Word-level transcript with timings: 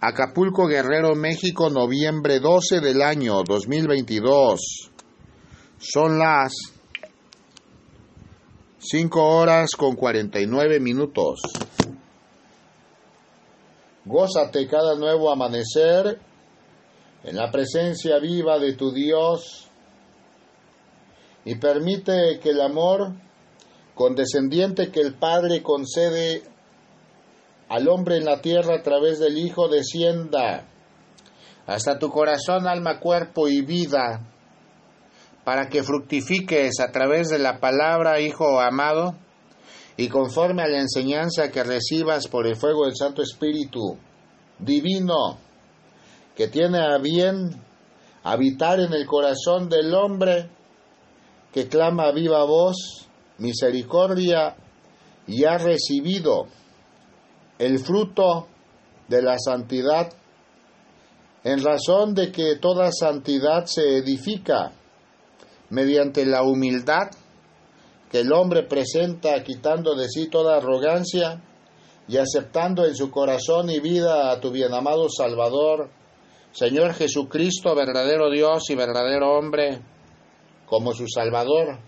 Acapulco 0.00 0.68
Guerrero, 0.68 1.16
México, 1.16 1.70
noviembre 1.70 2.38
12 2.38 2.80
del 2.80 3.02
año 3.02 3.42
2022. 3.42 4.92
Son 5.76 6.20
las 6.20 6.52
5 8.78 9.20
horas 9.20 9.70
con 9.76 9.96
49 9.96 10.78
minutos. 10.78 11.40
Gózate 14.04 14.68
cada 14.68 14.94
nuevo 14.94 15.32
amanecer 15.32 16.20
en 17.24 17.36
la 17.36 17.50
presencia 17.50 18.20
viva 18.20 18.60
de 18.60 18.74
tu 18.74 18.92
Dios 18.92 19.68
y 21.44 21.56
permite 21.56 22.38
que 22.40 22.50
el 22.50 22.60
amor 22.60 23.14
condescendiente 23.96 24.92
que 24.92 25.00
el 25.00 25.14
Padre 25.14 25.60
concede 25.60 26.44
al 27.68 27.88
hombre 27.88 28.16
en 28.16 28.24
la 28.24 28.40
tierra 28.40 28.76
a 28.76 28.82
través 28.82 29.18
del 29.18 29.38
Hijo 29.38 29.68
descienda. 29.68 30.66
Hasta 31.66 31.98
tu 31.98 32.08
corazón, 32.10 32.66
alma, 32.66 32.98
cuerpo 32.98 33.48
y 33.48 33.60
vida, 33.60 34.26
para 35.44 35.68
que 35.68 35.82
fructifiques 35.82 36.80
a 36.80 36.90
través 36.90 37.28
de 37.28 37.38
la 37.38 37.60
palabra, 37.60 38.20
Hijo 38.20 38.60
amado, 38.60 39.14
y 39.96 40.08
conforme 40.08 40.62
a 40.62 40.68
la 40.68 40.80
enseñanza 40.80 41.50
que 41.50 41.64
recibas 41.64 42.28
por 42.28 42.46
el 42.46 42.56
fuego 42.56 42.84
del 42.84 42.96
Santo 42.96 43.22
Espíritu 43.22 43.98
divino, 44.58 45.38
que 46.34 46.48
tiene 46.48 46.78
a 46.78 46.98
bien 46.98 47.50
habitar 48.22 48.80
en 48.80 48.92
el 48.92 49.06
corazón 49.06 49.68
del 49.68 49.92
hombre 49.94 50.48
que 51.52 51.68
clama 51.68 52.04
a 52.04 52.12
viva 52.12 52.44
voz 52.44 53.08
misericordia 53.38 54.56
y 55.26 55.44
ha 55.44 55.58
recibido 55.58 56.46
el 57.58 57.78
fruto 57.80 58.46
de 59.08 59.22
la 59.22 59.36
santidad 59.38 60.12
en 61.44 61.64
razón 61.64 62.14
de 62.14 62.30
que 62.30 62.56
toda 62.56 62.90
santidad 62.92 63.64
se 63.66 63.98
edifica 63.98 64.72
mediante 65.70 66.24
la 66.26 66.42
humildad 66.42 67.10
que 68.10 68.20
el 68.20 68.32
hombre 68.32 68.62
presenta 68.62 69.42
quitando 69.42 69.94
de 69.94 70.08
sí 70.08 70.28
toda 70.28 70.56
arrogancia 70.56 71.42
y 72.06 72.16
aceptando 72.16 72.86
en 72.86 72.94
su 72.94 73.10
corazón 73.10 73.70
y 73.70 73.80
vida 73.80 74.30
a 74.30 74.40
tu 74.40 74.50
bienamado 74.50 75.08
Salvador, 75.10 75.90
Señor 76.52 76.94
Jesucristo, 76.94 77.74
verdadero 77.74 78.30
Dios 78.30 78.70
y 78.70 78.74
verdadero 78.74 79.36
hombre, 79.36 79.82
como 80.66 80.94
su 80.94 81.06
Salvador. 81.06 81.78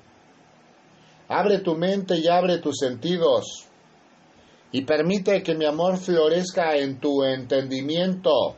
Abre 1.29 1.61
tu 1.61 1.75
mente 1.75 2.19
y 2.19 2.29
abre 2.29 2.59
tus 2.59 2.77
sentidos 2.79 3.70
y 4.73 4.83
permite 4.83 5.43
que 5.43 5.55
mi 5.55 5.67
amor 5.67 5.99
florezca 5.99 6.77
en 6.77 7.01
tu 7.01 7.25
entendimiento. 7.25 8.57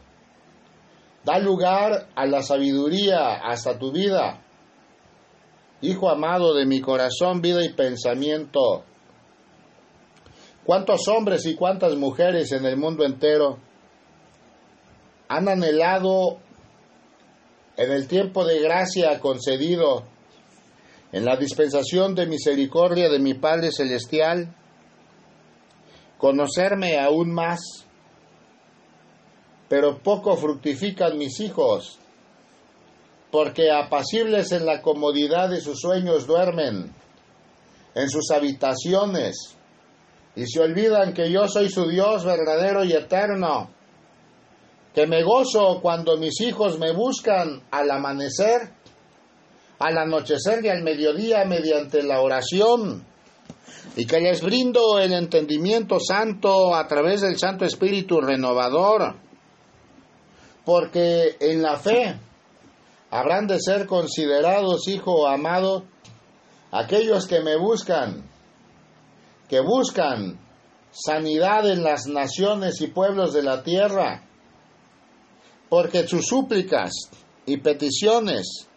Da 1.25 1.39
lugar 1.39 2.09
a 2.15 2.27
la 2.27 2.43
sabiduría 2.43 3.37
hasta 3.37 3.79
tu 3.79 3.93
vida. 3.93 4.43
Hijo 5.81 6.11
amado 6.11 6.55
de 6.55 6.67
mi 6.67 6.81
corazón, 6.81 7.41
vida 7.41 7.65
y 7.65 7.73
pensamiento. 7.73 8.85
¿Cuántos 10.65 11.09
hombres 11.09 11.47
y 11.47 11.55
cuántas 11.55 11.97
mujeres 11.97 12.53
en 12.53 12.67
el 12.67 12.77
mundo 12.77 13.05
entero 13.05 13.59
han 15.29 15.49
anhelado 15.49 16.39
en 17.77 17.91
el 17.91 18.07
tiempo 18.07 18.45
de 18.45 18.61
gracia 18.61 19.19
concedido, 19.19 20.05
en 21.11 21.25
la 21.25 21.37
dispensación 21.37 22.15
de 22.15 22.27
misericordia 22.27 23.09
de 23.09 23.19
mi 23.19 23.35
Padre 23.35 23.71
Celestial, 23.73 24.55
conocerme 26.23 27.01
aún 27.01 27.35
más, 27.35 27.85
pero 29.69 29.99
poco 29.99 30.37
fructifican 30.37 31.19
mis 31.19 31.41
hijos, 31.41 31.99
porque 33.33 33.73
apacibles 33.73 34.53
en 34.53 34.65
la 34.65 34.83
comodidad 34.83 35.51
de 35.51 35.61
sus 35.61 35.81
sueños 35.81 36.29
duermen, 36.29 36.95
en 37.97 38.09
sus 38.09 38.31
habitaciones, 38.31 39.57
y 40.37 40.47
se 40.47 40.61
olvidan 40.61 41.13
que 41.13 41.29
yo 41.29 41.49
soy 41.49 41.69
su 41.69 41.89
Dios 41.89 42.25
verdadero 42.25 42.85
y 42.85 42.93
eterno, 42.93 43.71
que 44.95 45.09
me 45.09 45.25
gozo 45.25 45.81
cuando 45.83 46.19
mis 46.19 46.41
hijos 46.41 46.79
me 46.79 46.93
buscan 46.93 47.65
al 47.73 47.91
amanecer, 47.91 48.71
al 49.81 49.99
anochecer 49.99 50.65
y 50.65 50.69
al 50.69 50.85
mediodía 50.85 51.45
mediante 51.47 52.05
la 52.05 52.21
oración, 52.21 53.11
y 53.97 54.07
que 54.07 54.21
les 54.21 54.41
brindo 54.41 54.99
el 54.99 55.13
entendimiento 55.13 55.99
santo 56.01 56.75
a 56.75 56.87
través 56.87 57.21
del 57.21 57.39
Santo 57.39 57.65
Espíritu 57.65 58.21
renovador, 58.21 59.17
porque 60.65 61.37
en 61.41 61.63
la 61.63 61.77
fe 61.77 62.17
habrán 63.11 63.47
de 63.47 63.61
ser 63.61 63.87
considerados, 63.87 64.89
hijo 64.89 65.27
amado, 65.27 65.85
aquellos 66.71 67.27
que 67.27 67.41
me 67.41 67.57
buscan, 67.57 68.23
que 69.49 69.61
buscan 69.61 70.39
sanidad 70.91 71.71
en 71.71 71.83
las 71.83 72.07
naciones 72.07 72.81
y 72.81 72.87
pueblos 72.87 73.33
de 73.33 73.43
la 73.43 73.63
tierra, 73.63 74.23
porque 75.69 76.07
sus 76.07 76.27
súplicas 76.27 76.93
y 77.47 77.59
peticiones 77.59 78.69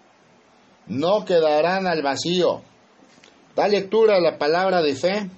no 0.87 1.25
quedarán 1.25 1.87
al 1.87 2.01
vacío. 2.01 2.61
Da 3.55 3.67
lectura 3.67 4.17
a 4.17 4.19
la 4.19 4.37
palabra 4.37 4.81
de 4.81 4.95
fe. 4.95 5.29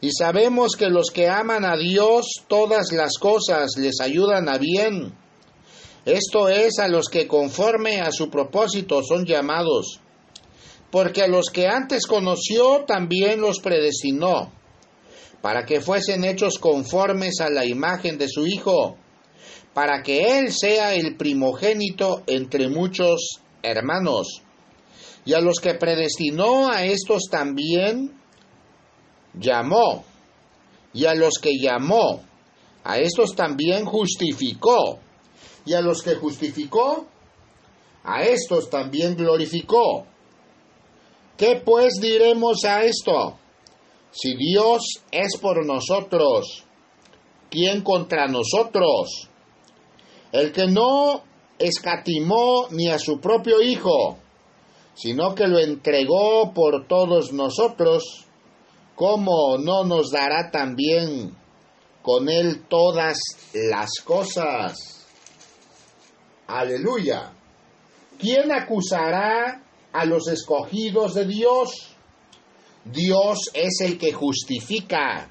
Y 0.00 0.10
sabemos 0.10 0.74
que 0.76 0.88
los 0.88 1.10
que 1.10 1.28
aman 1.28 1.64
a 1.64 1.76
Dios, 1.76 2.42
todas 2.48 2.90
las 2.92 3.18
cosas 3.18 3.76
les 3.76 4.00
ayudan 4.00 4.48
a 4.48 4.58
bien. 4.58 5.14
Esto 6.04 6.48
es 6.48 6.80
a 6.80 6.88
los 6.88 7.08
que 7.08 7.28
conforme 7.28 8.00
a 8.00 8.10
su 8.10 8.28
propósito 8.28 9.02
son 9.04 9.24
llamados. 9.24 10.00
Porque 10.90 11.22
a 11.22 11.28
los 11.28 11.50
que 11.50 11.68
antes 11.68 12.06
conoció 12.06 12.84
también 12.84 13.40
los 13.40 13.60
predestinó, 13.60 14.52
para 15.40 15.64
que 15.64 15.80
fuesen 15.80 16.24
hechos 16.24 16.58
conformes 16.58 17.40
a 17.40 17.48
la 17.48 17.64
imagen 17.64 18.18
de 18.18 18.28
su 18.28 18.46
Hijo, 18.46 18.96
para 19.72 20.02
que 20.02 20.38
Él 20.38 20.52
sea 20.52 20.94
el 20.94 21.16
primogénito 21.16 22.24
entre 22.26 22.68
muchos 22.68 23.40
hermanos. 23.62 24.41
Y 25.24 25.34
a 25.34 25.40
los 25.40 25.60
que 25.60 25.74
predestinó 25.74 26.68
a 26.70 26.84
estos 26.84 27.22
también 27.30 28.20
llamó. 29.34 30.04
Y 30.92 31.06
a 31.06 31.14
los 31.14 31.34
que 31.40 31.52
llamó, 31.58 32.22
a 32.84 32.98
estos 32.98 33.34
también 33.34 33.84
justificó. 33.84 34.98
Y 35.64 35.74
a 35.74 35.80
los 35.80 36.02
que 36.02 36.16
justificó, 36.16 37.06
a 38.04 38.24
estos 38.24 38.68
también 38.68 39.16
glorificó. 39.16 40.06
¿Qué 41.36 41.62
pues 41.64 41.94
diremos 42.00 42.64
a 42.64 42.82
esto? 42.84 43.38
Si 44.10 44.36
Dios 44.36 44.82
es 45.10 45.38
por 45.40 45.64
nosotros, 45.64 46.64
¿quién 47.48 47.82
contra 47.82 48.26
nosotros? 48.26 49.28
El 50.32 50.52
que 50.52 50.66
no 50.66 51.22
escatimó 51.58 52.66
ni 52.70 52.88
a 52.88 52.98
su 52.98 53.20
propio 53.20 53.62
Hijo, 53.62 54.18
sino 54.94 55.34
que 55.34 55.46
lo 55.46 55.58
entregó 55.58 56.52
por 56.52 56.86
todos 56.86 57.32
nosotros, 57.32 58.26
¿cómo 58.94 59.58
no 59.58 59.84
nos 59.84 60.10
dará 60.10 60.50
también 60.50 61.36
con 62.02 62.28
él 62.28 62.64
todas 62.68 63.18
las 63.54 63.90
cosas? 64.04 65.06
Aleluya. 66.46 67.32
¿Quién 68.18 68.52
acusará 68.52 69.64
a 69.92 70.04
los 70.04 70.28
escogidos 70.28 71.14
de 71.14 71.26
Dios? 71.26 71.96
Dios 72.84 73.50
es 73.54 73.80
el 73.80 73.98
que 73.98 74.12
justifica. 74.12 75.30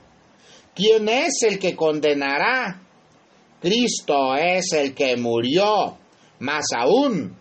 ¿Quién 0.73 1.07
es 1.07 1.43
el 1.43 1.59
que 1.59 1.75
condenará? 1.75 2.81
Cristo 3.61 4.35
es 4.35 4.71
el 4.73 4.95
que 4.95 5.15
murió, 5.17 5.97
más 6.39 6.65
aún 6.75 7.40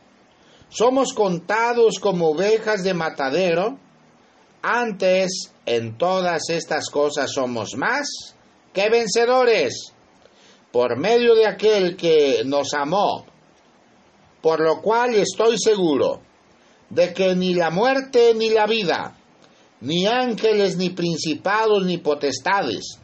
somos 0.71 1.13
contados 1.13 1.99
como 1.99 2.29
ovejas 2.29 2.81
de 2.83 2.93
matadero, 2.93 3.77
antes 4.61 5.53
en 5.65 5.97
todas 5.97 6.49
estas 6.49 6.89
cosas 6.89 7.31
somos 7.31 7.75
más 7.75 8.07
que 8.73 8.89
vencedores. 8.89 9.93
Por 10.71 10.97
medio 10.97 11.35
de 11.35 11.45
aquel 11.45 11.97
que 11.97 12.43
nos 12.45 12.73
amó, 12.73 13.25
por 14.41 14.61
lo 14.61 14.81
cual 14.81 15.13
estoy 15.15 15.57
seguro 15.59 16.21
de 16.89 17.13
que 17.13 17.35
ni 17.35 17.53
la 17.53 17.69
muerte 17.69 18.33
ni 18.33 18.49
la 18.49 18.67
vida, 18.67 19.17
ni 19.81 20.07
ángeles, 20.07 20.77
ni 20.77 20.91
principados, 20.91 21.85
ni 21.85 21.97
potestades, 21.97 22.99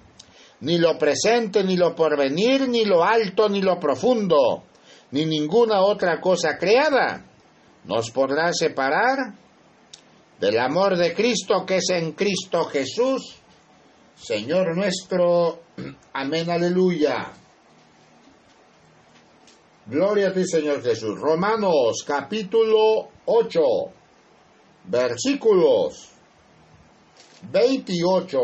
ni 0.61 0.77
lo 0.77 0.97
presente, 0.97 1.65
ni 1.65 1.75
lo 1.75 1.93
porvenir, 1.93 2.69
ni 2.69 2.85
lo 2.85 3.03
alto, 3.03 3.49
ni 3.49 3.61
lo 3.61 3.77
profundo, 3.77 4.63
ni 5.11 5.25
ninguna 5.25 5.81
otra 5.81 6.21
cosa 6.21 6.57
creada, 6.57 7.26
nos 7.87 8.11
podrá 8.11 8.51
separar 8.53 9.33
del 10.39 10.59
amor 10.59 10.97
de 10.97 11.13
Cristo 11.13 11.65
que 11.65 11.77
es 11.77 11.89
en 11.89 12.11
Cristo 12.11 12.65
Jesús, 12.65 13.37
Señor 14.15 14.75
nuestro. 14.75 15.61
Amén, 16.13 16.49
aleluya. 16.49 17.31
Gloria 19.85 20.29
a 20.29 20.33
ti, 20.33 20.45
Señor 20.45 20.83
Jesús. 20.83 21.17
Romanos 21.17 22.03
capítulo 22.05 23.07
8, 23.25 23.61
versículos 24.85 26.11
28 27.49 28.37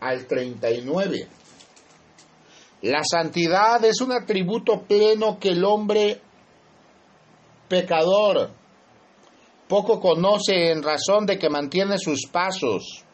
al 0.00 0.26
39. 0.26 1.28
La 2.82 3.02
santidad 3.02 3.84
es 3.84 4.00
un 4.00 4.12
atributo 4.12 4.82
pleno 4.82 5.40
que 5.40 5.48
el 5.48 5.64
hombre 5.64 6.20
pecador. 7.68 8.50
Poco 9.68 10.00
conoce 10.00 10.72
en 10.72 10.82
razón 10.82 11.26
de 11.26 11.38
que 11.38 11.50
mantiene 11.50 11.98
sus 11.98 12.26
pasos. 12.26 13.04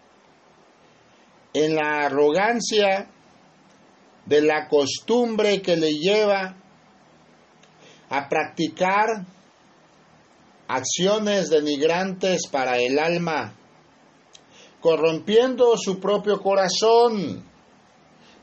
En 1.53 1.75
la 1.75 2.07
arrogancia 2.07 3.09
de 4.27 4.41
la 4.41 4.69
costumbre 4.69 5.61
que 5.61 5.77
le 5.77 5.93
lleva 5.93 6.57
a 8.09 8.29
practicar 8.29 9.25
acciones 10.69 11.51
denigrantes 11.51 12.47
para 12.51 12.79
el 12.79 12.99
alma, 12.99 13.55
corrompiendo 14.81 15.77
su 15.77 16.01
propio 16.01 16.41
corazón, 16.41 17.45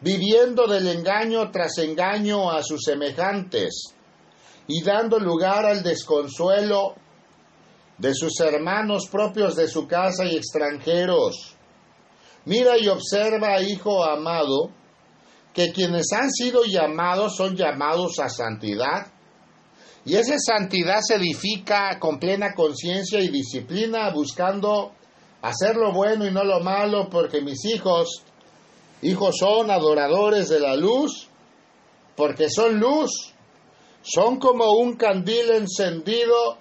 viviendo 0.01 0.67
del 0.67 0.87
engaño 0.87 1.49
tras 1.51 1.77
engaño 1.79 2.51
a 2.51 2.61
sus 2.63 2.81
semejantes 2.83 3.95
y 4.71 4.81
dando 4.81 5.19
lugar 5.19 5.65
al 5.65 5.83
desconsuelo 5.83 6.95
de 7.97 8.13
sus 8.15 8.39
hermanos 8.39 9.07
propios 9.11 9.57
de 9.57 9.67
su 9.67 9.85
casa 9.85 10.23
y 10.25 10.37
extranjeros. 10.37 11.55
Mira 12.45 12.77
y 12.77 12.87
observa, 12.87 13.61
hijo 13.61 14.03
amado, 14.03 14.71
que 15.53 15.73
quienes 15.73 16.07
han 16.13 16.31
sido 16.31 16.63
llamados 16.63 17.35
son 17.35 17.55
llamados 17.55 18.17
a 18.19 18.29
santidad. 18.29 19.07
Y 20.05 20.15
esa 20.15 20.37
santidad 20.39 21.01
se 21.01 21.15
edifica 21.15 21.99
con 21.99 22.17
plena 22.17 22.53
conciencia 22.55 23.19
y 23.19 23.27
disciplina, 23.27 24.09
buscando 24.11 24.93
hacer 25.41 25.75
lo 25.75 25.91
bueno 25.91 26.25
y 26.25 26.31
no 26.31 26.45
lo 26.45 26.61
malo, 26.61 27.09
porque 27.09 27.41
mis 27.41 27.65
hijos, 27.65 28.23
hijos 29.01 29.35
son 29.37 29.69
adoradores 29.69 30.47
de 30.47 30.61
la 30.61 30.75
luz, 30.75 31.27
porque 32.15 32.49
son 32.49 32.79
luz, 32.79 33.33
son 34.01 34.39
como 34.39 34.73
un 34.73 34.95
candil 34.95 35.51
encendido 35.51 36.57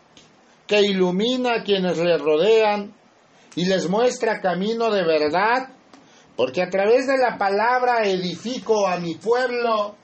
que 0.66 0.82
ilumina 0.82 1.56
a 1.56 1.62
quienes 1.62 1.98
le 1.98 2.16
rodean 2.19 2.94
y 3.56 3.64
les 3.64 3.88
muestra 3.88 4.40
camino 4.40 4.90
de 4.90 5.04
verdad, 5.04 5.69
porque 6.37 6.62
a 6.62 6.70
través 6.70 7.06
de 7.06 7.19
la 7.19 7.37
palabra 7.38 8.04
edifico 8.04 8.87
a 8.87 8.98
mi 8.98 9.14
pueblo 9.14 9.96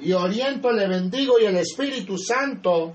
y 0.00 0.12
oriento, 0.12 0.72
le 0.72 0.88
bendigo 0.88 1.38
y 1.40 1.46
el 1.46 1.56
Espíritu 1.56 2.18
Santo 2.18 2.94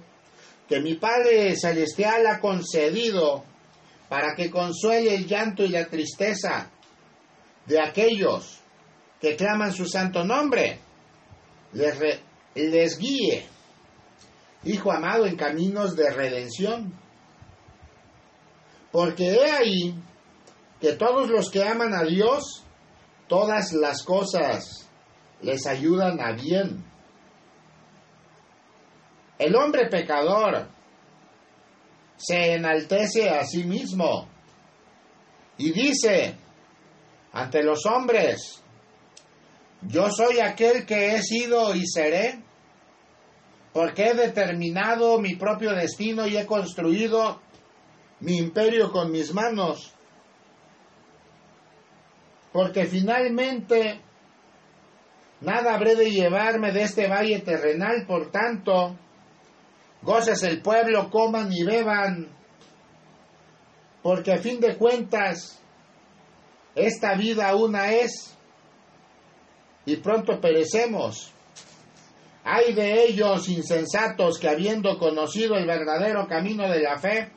que 0.68 0.80
mi 0.80 0.96
Padre 0.96 1.56
Celestial 1.56 2.28
ha 2.28 2.40
concedido 2.40 3.44
para 4.08 4.36
que 4.36 4.50
consuele 4.50 5.16
el 5.16 5.28
llanto 5.28 5.64
y 5.64 5.70
la 5.70 5.88
tristeza 5.88 6.70
de 7.66 7.80
aquellos 7.80 8.60
que 9.20 9.36
claman 9.36 9.74
su 9.74 9.86
santo 9.86 10.24
nombre, 10.24 10.80
les, 11.74 12.22
les 12.56 12.98
guíe, 12.98 13.46
Hijo 14.64 14.92
amado, 14.92 15.26
en 15.26 15.36
caminos 15.36 15.96
de 15.96 16.10
redención. 16.12 16.94
Porque 18.92 19.32
he 19.32 19.52
ahí 19.52 19.96
que 20.80 20.94
todos 20.94 21.30
los 21.30 21.50
que 21.50 21.64
aman 21.64 21.94
a 21.94 22.04
Dios, 22.04 22.64
todas 23.28 23.74
las 23.74 24.04
cosas 24.04 24.90
les 25.42 25.66
ayudan 25.68 26.20
a 26.20 26.34
bien. 26.34 26.84
El 29.38 29.56
hombre 29.56 29.88
pecador 29.88 30.68
se 32.18 32.54
enaltece 32.54 33.30
a 33.30 33.46
sí 33.46 33.64
mismo 33.64 34.28
y 35.58 35.72
dice 35.72 36.36
ante 37.32 37.64
los 37.64 37.86
hombres, 37.86 38.62
yo 39.82 40.10
soy 40.12 40.40
aquel 40.40 40.86
que 40.86 41.16
he 41.16 41.22
sido 41.22 41.74
y 41.76 41.86
seré, 41.88 42.44
porque 43.74 44.08
he 44.08 44.14
determinado 44.14 45.20
mi 45.20 45.36
propio 45.36 45.74
destino 45.74 46.26
y 46.28 46.38
he 46.38 46.46
construido 46.46 47.40
mi 48.20 48.38
imperio 48.38 48.92
con 48.92 49.12
mis 49.12 49.34
manos. 49.34 49.94
Porque 52.52 52.86
finalmente 52.86 54.02
nada 55.42 55.76
habré 55.76 55.96
de 55.96 56.10
llevarme 56.10 56.72
de 56.72 56.84
este 56.84 57.08
valle 57.08 57.40
terrenal, 57.40 58.06
por 58.08 58.32
tanto, 58.32 58.98
goces 60.02 60.44
el 60.44 60.62
pueblo, 60.62 61.10
coman 61.10 61.52
y 61.52 61.64
beban, 61.64 62.28
porque 64.02 64.34
a 64.34 64.38
fin 64.38 64.60
de 64.60 64.78
cuentas, 64.78 65.62
esta 66.76 67.14
vida 67.16 67.56
una 67.56 67.92
es, 67.92 68.36
y 69.86 69.98
pronto 69.98 70.40
perecemos. 70.40 71.34
Hay 72.44 72.74
de 72.74 73.06
ellos 73.06 73.48
insensatos 73.50 74.40
que 74.40 74.50
habiendo 74.50 74.98
conocido 74.98 75.56
el 75.56 75.66
verdadero 75.66 76.28
camino 76.28 76.70
de 76.70 76.82
la 76.82 76.98
fe, 76.98 77.30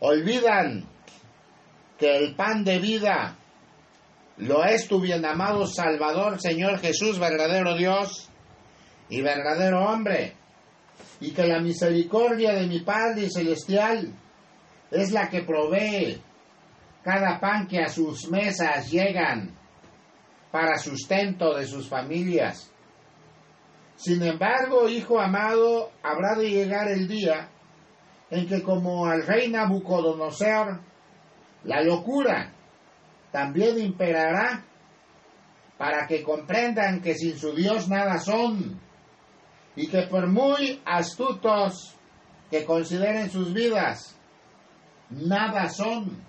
olvidan 0.00 0.88
que 1.98 2.16
el 2.16 2.34
pan 2.34 2.64
de 2.64 2.78
vida 2.78 3.36
lo 4.38 4.64
es 4.64 4.86
tu 4.86 5.00
bien 5.00 5.24
amado 5.24 5.66
Salvador, 5.66 6.40
Señor 6.40 6.78
Jesús, 6.78 7.18
verdadero 7.18 7.74
Dios 7.74 8.28
y 9.08 9.22
verdadero 9.22 9.84
hombre, 9.86 10.34
y 11.20 11.30
que 11.30 11.46
la 11.46 11.60
misericordia 11.60 12.52
de 12.52 12.66
mi 12.66 12.80
Padre 12.80 13.30
Celestial 13.30 14.12
es 14.90 15.12
la 15.12 15.28
que 15.30 15.42
provee 15.42 16.20
cada 17.02 17.40
pan 17.40 17.66
que 17.66 17.80
a 17.80 17.88
sus 17.88 18.28
mesas 18.28 18.90
llegan 18.90 19.56
para 20.50 20.78
sustento 20.78 21.54
de 21.56 21.66
sus 21.66 21.88
familias. 21.88 22.70
Sin 23.96 24.22
embargo, 24.22 24.88
hijo 24.88 25.20
amado, 25.20 25.90
habrá 26.02 26.34
de 26.34 26.50
llegar 26.50 26.88
el 26.88 27.08
día 27.08 27.48
en 28.30 28.46
que 28.46 28.62
como 28.62 29.06
al 29.06 29.26
rey 29.26 29.48
Nabucodonosor, 29.48 30.80
la 31.64 31.82
locura 31.82 32.52
también 33.32 33.78
imperará 33.78 34.64
para 35.78 36.06
que 36.06 36.22
comprendan 36.22 37.00
que 37.00 37.14
sin 37.14 37.38
su 37.38 37.54
Dios 37.54 37.88
nada 37.88 38.18
son 38.18 38.80
y 39.74 39.88
que 39.88 40.02
por 40.02 40.26
muy 40.26 40.80
astutos 40.84 41.94
que 42.50 42.64
consideren 42.64 43.30
sus 43.30 43.52
vidas, 43.52 44.16
nada 45.10 45.68
son 45.68 46.24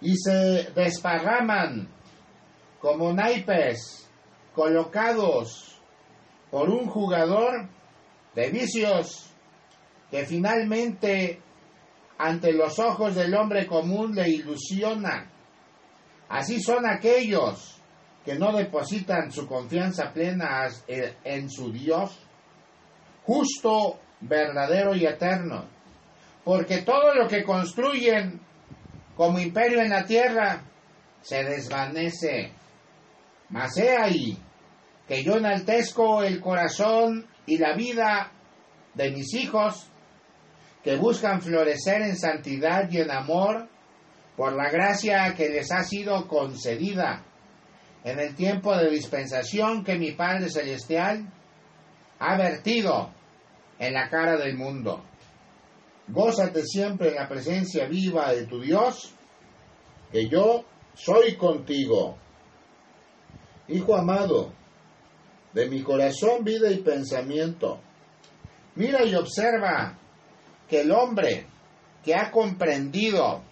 y 0.00 0.16
se 0.16 0.70
desparraman 0.74 1.88
como 2.80 3.12
naipes 3.12 4.08
colocados 4.54 5.77
por 6.50 6.70
un 6.70 6.86
jugador 6.86 7.68
de 8.34 8.50
vicios 8.50 9.30
que 10.10 10.24
finalmente 10.24 11.40
ante 12.18 12.52
los 12.52 12.78
ojos 12.78 13.14
del 13.14 13.34
hombre 13.34 13.66
común 13.66 14.14
le 14.14 14.28
ilusiona. 14.28 15.30
Así 16.28 16.60
son 16.60 16.86
aquellos 16.86 17.80
que 18.24 18.34
no 18.34 18.52
depositan 18.52 19.32
su 19.32 19.46
confianza 19.46 20.12
plena 20.12 20.68
en 20.88 21.50
su 21.50 21.72
Dios, 21.72 22.18
justo, 23.24 23.98
verdadero 24.20 24.94
y 24.94 25.06
eterno. 25.06 25.64
Porque 26.44 26.78
todo 26.78 27.14
lo 27.14 27.28
que 27.28 27.44
construyen 27.44 28.40
como 29.16 29.38
imperio 29.38 29.80
en 29.80 29.90
la 29.90 30.04
tierra 30.04 30.62
se 31.22 31.44
desvanece. 31.44 32.52
Mas 33.50 33.76
he 33.78 33.96
ahí 33.96 34.38
que 35.08 35.24
yo 35.24 35.38
enaltezco 35.38 36.22
el 36.22 36.40
corazón 36.40 37.26
y 37.46 37.56
la 37.56 37.74
vida 37.74 38.30
de 38.94 39.10
mis 39.10 39.32
hijos 39.34 39.88
que 40.84 40.96
buscan 40.96 41.40
florecer 41.40 42.02
en 42.02 42.16
santidad 42.16 42.90
y 42.90 42.98
en 42.98 43.10
amor 43.10 43.68
por 44.36 44.52
la 44.52 44.70
gracia 44.70 45.34
que 45.34 45.48
les 45.48 45.72
ha 45.72 45.82
sido 45.82 46.28
concedida 46.28 47.24
en 48.04 48.20
el 48.20 48.34
tiempo 48.34 48.76
de 48.76 48.90
dispensación 48.90 49.82
que 49.82 49.98
mi 49.98 50.12
Padre 50.12 50.50
Celestial 50.50 51.32
ha 52.18 52.36
vertido 52.36 53.10
en 53.78 53.94
la 53.94 54.08
cara 54.08 54.36
del 54.36 54.56
mundo. 54.56 55.02
Gózate 56.08 56.62
siempre 56.64 57.08
en 57.08 57.16
la 57.16 57.28
presencia 57.28 57.86
viva 57.86 58.32
de 58.32 58.46
tu 58.46 58.60
Dios, 58.60 59.12
que 60.12 60.28
yo 60.28 60.64
soy 60.94 61.36
contigo. 61.36 62.16
Hijo 63.68 63.96
amado, 63.96 64.52
de 65.58 65.68
mi 65.68 65.82
corazón, 65.82 66.44
vida 66.44 66.70
y 66.70 66.76
pensamiento, 66.76 67.80
mira 68.76 69.04
y 69.04 69.16
observa 69.16 69.98
que 70.68 70.82
el 70.82 70.92
hombre 70.92 71.48
que 72.04 72.14
ha 72.14 72.30
comprendido 72.30 73.42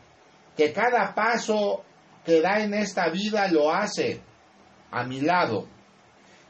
que 0.57 0.73
cada 0.73 1.17
paso 1.17 1.83
que 2.25 2.41
da 2.41 2.61
en 2.61 2.75
esta 2.75 3.09
vida 3.09 3.49
lo 3.49 3.73
hace 3.73 4.21
a 4.93 5.03
mi 5.03 5.21
lado 5.21 5.67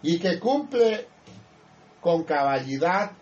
y 0.02 0.18
que 0.18 0.38
cumple 0.38 1.08
con 2.02 2.24
cabalidad 2.24 3.12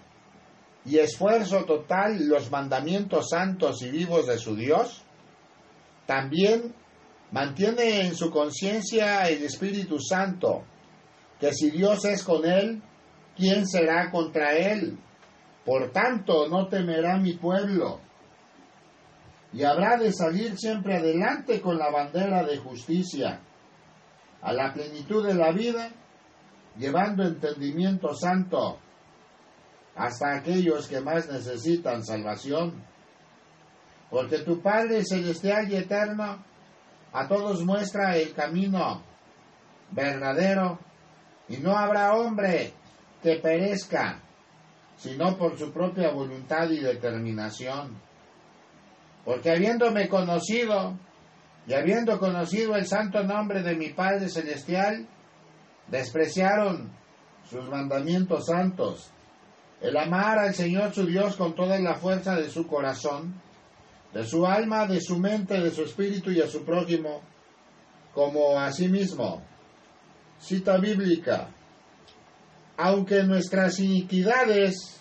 y 0.84 0.98
esfuerzo 0.98 1.64
total 1.64 2.26
los 2.26 2.50
mandamientos 2.50 3.28
santos 3.30 3.80
y 3.82 3.90
vivos 3.90 4.26
de 4.26 4.38
su 4.38 4.56
Dios, 4.56 5.04
también 6.04 6.74
mantiene 7.30 8.00
en 8.00 8.16
su 8.16 8.28
conciencia 8.32 9.28
el 9.28 9.44
Espíritu 9.44 10.00
Santo, 10.00 10.64
que 11.40 11.52
si 11.52 11.70
Dios 11.70 12.04
es 12.04 12.22
con 12.22 12.44
él, 12.44 12.82
¿quién 13.36 13.66
será 13.66 14.10
contra 14.10 14.56
él? 14.56 14.98
Por 15.64 15.90
tanto, 15.92 16.48
no 16.48 16.68
temerá 16.68 17.16
mi 17.18 17.34
pueblo, 17.34 18.00
y 19.54 19.62
habrá 19.62 19.96
de 19.96 20.12
salir 20.12 20.58
siempre 20.58 20.96
adelante 20.96 21.60
con 21.60 21.78
la 21.78 21.88
bandera 21.88 22.42
de 22.42 22.58
justicia, 22.58 23.40
a 24.42 24.52
la 24.52 24.74
plenitud 24.74 25.24
de 25.24 25.34
la 25.34 25.52
vida, 25.52 25.90
llevando 26.76 27.22
entendimiento 27.22 28.14
santo 28.14 28.80
hasta 29.94 30.34
aquellos 30.34 30.88
que 30.88 31.00
más 31.00 31.30
necesitan 31.30 32.04
salvación. 32.04 32.84
Porque 34.10 34.38
tu 34.38 34.60
Padre 34.60 35.04
celestial 35.04 35.70
y 35.70 35.76
eterno 35.76 36.44
a 37.12 37.28
todos 37.28 37.64
muestra 37.64 38.16
el 38.16 38.34
camino 38.34 39.04
verdadero 39.92 40.80
y 41.48 41.58
no 41.58 41.76
habrá 41.76 42.14
hombre 42.14 42.72
que 43.22 43.36
perezca, 43.36 44.20
sino 44.96 45.36
por 45.36 45.58
su 45.58 45.72
propia 45.72 46.10
voluntad 46.10 46.70
y 46.70 46.80
determinación. 46.80 47.98
Porque 49.24 49.50
habiéndome 49.50 50.08
conocido 50.08 50.98
y 51.66 51.72
habiendo 51.72 52.18
conocido 52.18 52.76
el 52.76 52.86
santo 52.86 53.22
nombre 53.22 53.62
de 53.62 53.74
mi 53.74 53.90
Padre 53.90 54.28
Celestial, 54.28 55.06
despreciaron 55.88 56.92
sus 57.48 57.68
mandamientos 57.68 58.46
santos, 58.46 59.10
el 59.80 59.96
amar 59.96 60.38
al 60.38 60.54
Señor 60.54 60.94
su 60.94 61.06
Dios 61.06 61.36
con 61.36 61.54
toda 61.54 61.78
la 61.78 61.94
fuerza 61.94 62.36
de 62.36 62.48
su 62.48 62.66
corazón, 62.66 63.40
de 64.12 64.24
su 64.24 64.46
alma, 64.46 64.86
de 64.86 65.00
su 65.00 65.18
mente, 65.18 65.60
de 65.60 65.70
su 65.70 65.82
espíritu 65.82 66.30
y 66.30 66.40
a 66.40 66.46
su 66.46 66.64
prójimo, 66.64 67.20
como 68.14 68.58
a 68.58 68.70
sí 68.72 68.88
mismo. 68.88 69.42
Cita 70.40 70.78
bíblica. 70.78 71.48
Aunque 72.76 73.22
nuestras 73.22 73.78
iniquidades 73.78 75.00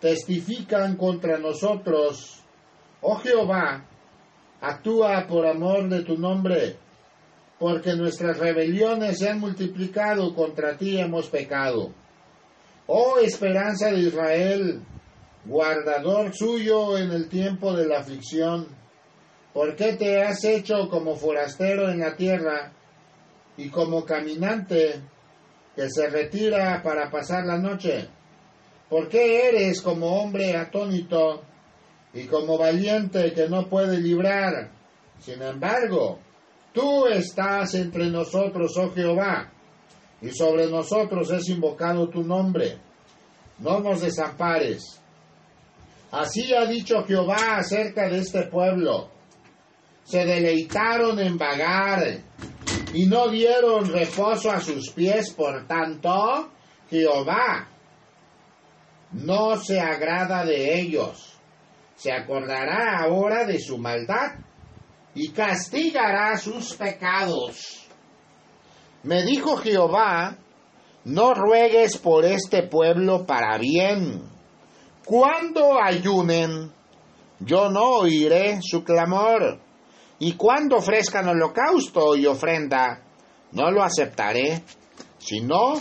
testifican 0.00 0.96
contra 0.96 1.38
nosotros, 1.38 2.40
oh 3.00 3.16
Jehová, 3.16 3.84
actúa 4.60 5.26
por 5.26 5.46
amor 5.46 5.88
de 5.88 6.02
tu 6.02 6.16
nombre, 6.16 6.76
porque 7.58 7.94
nuestras 7.94 8.38
rebeliones 8.38 9.18
se 9.18 9.28
han 9.28 9.40
multiplicado, 9.40 10.34
contra 10.34 10.76
ti 10.76 10.98
hemos 10.98 11.28
pecado. 11.28 11.92
Oh 12.86 13.18
esperanza 13.18 13.90
de 13.90 14.00
Israel, 14.00 14.82
guardador 15.44 16.34
suyo 16.34 16.98
en 16.98 17.10
el 17.10 17.28
tiempo 17.28 17.74
de 17.74 17.86
la 17.86 18.00
aflicción, 18.00 18.68
¿por 19.52 19.76
qué 19.76 19.94
te 19.94 20.22
has 20.22 20.44
hecho 20.44 20.88
como 20.90 21.16
forastero 21.16 21.90
en 21.90 22.00
la 22.00 22.16
tierra 22.16 22.72
y 23.56 23.68
como 23.68 24.04
caminante 24.04 25.00
que 25.74 25.90
se 25.90 26.08
retira 26.08 26.82
para 26.82 27.10
pasar 27.10 27.44
la 27.44 27.58
noche? 27.58 28.08
¿Por 28.88 29.08
qué 29.08 29.48
eres 29.48 29.80
como 29.80 30.20
hombre 30.20 30.56
atónito 30.56 31.42
y 32.12 32.26
como 32.26 32.58
valiente 32.58 33.32
que 33.32 33.48
no 33.48 33.68
puede 33.68 33.98
librar? 33.98 34.70
Sin 35.18 35.40
embargo, 35.42 36.18
tú 36.72 37.06
estás 37.06 37.74
entre 37.74 38.06
nosotros, 38.06 38.76
oh 38.76 38.92
Jehová, 38.92 39.50
y 40.20 40.30
sobre 40.30 40.66
nosotros 40.68 41.30
es 41.30 41.48
invocado 41.48 42.08
tu 42.08 42.22
nombre. 42.22 42.78
No 43.58 43.80
nos 43.80 44.00
desampares. 44.00 45.00
Así 46.10 46.54
ha 46.54 46.66
dicho 46.66 47.04
Jehová 47.04 47.56
acerca 47.56 48.08
de 48.08 48.18
este 48.18 48.42
pueblo. 48.42 49.10
Se 50.04 50.24
deleitaron 50.24 51.18
en 51.18 51.36
vagar 51.38 52.20
y 52.94 53.06
no 53.06 53.28
dieron 53.28 53.92
reposo 53.92 54.52
a 54.52 54.60
sus 54.60 54.90
pies, 54.90 55.32
por 55.32 55.66
tanto, 55.66 56.48
Jehová 56.88 57.68
no 59.10 59.56
se 59.56 59.80
agrada 59.80 60.44
de 60.44 60.80
ellos. 60.80 61.36
Se 61.96 62.12
acordará 62.12 63.00
ahora 63.00 63.44
de 63.44 63.58
su 63.58 63.78
maldad 63.78 64.38
y 65.12 65.32
castigará 65.32 66.36
sus 66.38 66.74
pecados. 66.74 67.84
Me 69.02 69.24
dijo 69.24 69.56
Jehová, 69.56 70.38
no 71.04 71.34
ruegues 71.34 71.98
por 71.98 72.24
este 72.24 72.62
pueblo 72.62 73.26
para 73.26 73.58
bien. 73.58 74.22
Cuando 75.04 75.82
ayunen, 75.82 76.72
yo 77.40 77.70
no 77.70 77.98
oiré 77.98 78.60
su 78.62 78.84
clamor. 78.84 79.63
Y 80.18 80.34
cuando 80.34 80.76
ofrezcan 80.76 81.28
holocausto 81.28 82.16
y 82.16 82.26
ofrenda, 82.26 83.02
no 83.52 83.70
lo 83.70 83.82
aceptaré, 83.82 84.62
sino 85.18 85.74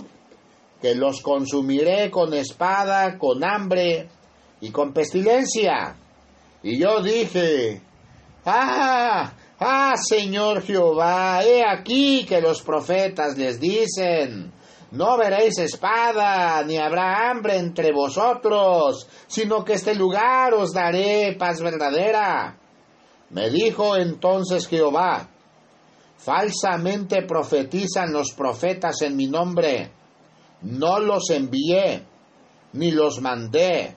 que 0.81 0.95
los 0.95 1.21
consumiré 1.21 2.09
con 2.11 2.33
espada, 2.33 3.17
con 3.17 3.43
hambre 3.43 4.09
y 4.61 4.71
con 4.71 4.91
pestilencia. 4.93 5.95
Y 6.61 6.79
yo 6.79 7.01
dije, 7.01 7.81
ah, 8.45 9.33
Ah, 9.65 9.93
Señor 9.95 10.61
Jehová, 10.63 11.41
he 11.41 11.63
aquí 11.65 12.25
que 12.25 12.41
los 12.41 12.61
profetas 12.63 13.37
les 13.37 13.61
dicen, 13.61 14.51
no 14.91 15.17
veréis 15.17 15.57
espada, 15.57 16.61
ni 16.63 16.75
habrá 16.77 17.29
hambre 17.29 17.57
entre 17.57 17.93
vosotros, 17.93 19.07
sino 19.25 19.63
que 19.63 19.73
este 19.73 19.95
lugar 19.95 20.53
os 20.53 20.73
daré 20.73 21.37
paz 21.39 21.61
verdadera. 21.61 22.57
Me 23.33 23.49
dijo 23.49 23.97
entonces 23.97 24.67
Jehová, 24.67 25.27
falsamente 26.17 27.23
profetizan 27.23 28.13
los 28.13 28.31
profetas 28.31 29.01
en 29.01 29.15
mi 29.15 29.25
nombre, 29.25 29.91
no 30.61 30.99
los 30.99 31.31
envié, 31.31 32.03
ni 32.73 32.91
los 32.91 33.21
mandé, 33.21 33.95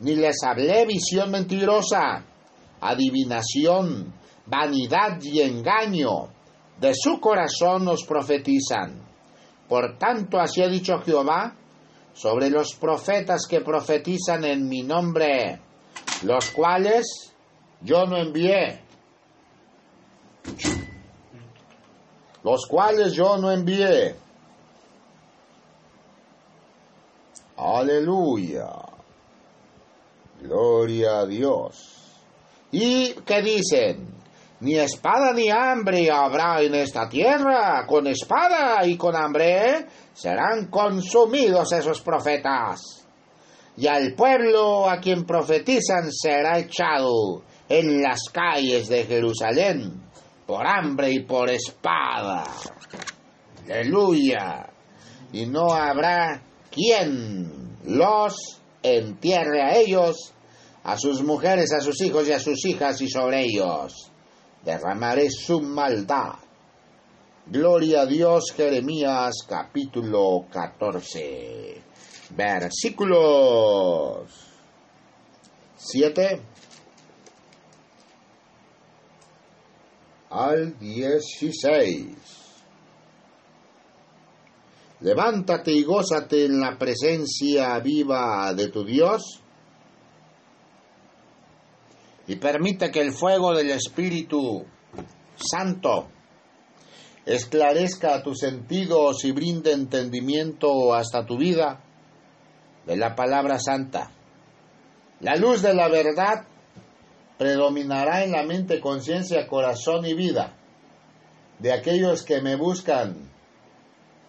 ni 0.00 0.14
les 0.14 0.42
hablé 0.44 0.84
visión 0.84 1.30
mentirosa, 1.30 2.24
adivinación, 2.80 4.12
vanidad 4.44 5.18
y 5.22 5.40
engaño 5.40 6.28
de 6.78 6.92
su 6.94 7.20
corazón 7.20 7.86
nos 7.86 8.04
profetizan. 8.04 9.00
Por 9.66 9.96
tanto, 9.96 10.38
así 10.38 10.62
ha 10.62 10.68
dicho 10.68 10.98
Jehová 10.98 11.54
sobre 12.12 12.50
los 12.50 12.74
profetas 12.74 13.46
que 13.48 13.62
profetizan 13.62 14.44
en 14.44 14.68
mi 14.68 14.82
nombre, 14.82 15.58
los 16.22 16.50
cuales 16.50 17.27
yo 17.82 18.06
no 18.06 18.16
envié. 18.16 18.80
Los 22.42 22.66
cuales 22.66 23.12
yo 23.12 23.36
no 23.36 23.50
envié. 23.50 24.14
Aleluya. 27.56 28.70
Gloria 30.40 31.20
a 31.20 31.26
Dios. 31.26 31.98
¿Y 32.70 33.14
qué 33.26 33.42
dicen? 33.42 34.14
Ni 34.60 34.76
espada 34.76 35.32
ni 35.32 35.50
hambre 35.50 36.10
habrá 36.10 36.60
en 36.62 36.74
esta 36.74 37.08
tierra. 37.08 37.86
Con 37.86 38.06
espada 38.06 38.84
y 38.86 38.96
con 38.96 39.16
hambre 39.16 39.86
serán 40.12 40.68
consumidos 40.68 41.72
esos 41.72 42.00
profetas. 42.00 43.06
Y 43.76 43.86
al 43.86 44.14
pueblo 44.14 44.88
a 44.88 44.98
quien 44.98 45.24
profetizan 45.24 46.12
será 46.12 46.58
echado 46.58 47.42
en 47.68 48.02
las 48.02 48.20
calles 48.32 48.88
de 48.88 49.04
Jerusalén 49.04 50.02
por 50.46 50.66
hambre 50.66 51.12
y 51.12 51.20
por 51.24 51.50
espada. 51.50 52.44
Aleluya. 53.64 54.70
Y 55.32 55.46
no 55.46 55.72
habrá 55.72 56.42
quien 56.70 57.76
los 57.84 58.60
entierre 58.82 59.62
a 59.62 59.76
ellos, 59.76 60.32
a 60.84 60.96
sus 60.96 61.22
mujeres, 61.22 61.72
a 61.72 61.80
sus 61.80 62.00
hijos 62.00 62.28
y 62.28 62.32
a 62.32 62.40
sus 62.40 62.64
hijas 62.64 63.00
y 63.02 63.08
sobre 63.08 63.42
ellos 63.42 64.10
derramaré 64.64 65.30
su 65.30 65.60
maldad. 65.60 66.34
Gloria 67.46 68.02
a 68.02 68.06
Dios, 68.06 68.52
Jeremías 68.54 69.36
capítulo 69.48 70.44
14, 70.50 71.80
versículos 72.30 74.28
7 75.76 76.42
al 80.30 80.78
16. 80.78 82.06
Levántate 85.00 85.72
y 85.72 85.82
gózate 85.84 86.44
en 86.46 86.60
la 86.60 86.76
presencia 86.76 87.78
viva 87.78 88.52
de 88.52 88.68
tu 88.68 88.84
Dios 88.84 89.40
y 92.26 92.36
permite 92.36 92.90
que 92.90 93.00
el 93.00 93.12
fuego 93.12 93.54
del 93.54 93.70
Espíritu 93.70 94.66
Santo 95.36 96.08
esclarezca 97.24 98.22
tus 98.22 98.38
sentidos 98.38 99.24
y 99.24 99.32
brinde 99.32 99.72
entendimiento 99.72 100.94
hasta 100.94 101.24
tu 101.24 101.38
vida 101.38 101.80
de 102.86 102.96
la 102.96 103.14
palabra 103.14 103.58
santa. 103.60 104.10
La 105.20 105.36
luz 105.36 105.62
de 105.62 105.74
la 105.74 105.88
verdad 105.88 106.46
predominará 107.38 108.24
en 108.24 108.32
la 108.32 108.42
mente, 108.42 108.80
conciencia, 108.80 109.46
corazón 109.46 110.04
y 110.04 110.14
vida 110.14 110.54
de 111.58 111.72
aquellos 111.72 112.24
que 112.24 112.40
me 112.42 112.56
buscan 112.56 113.30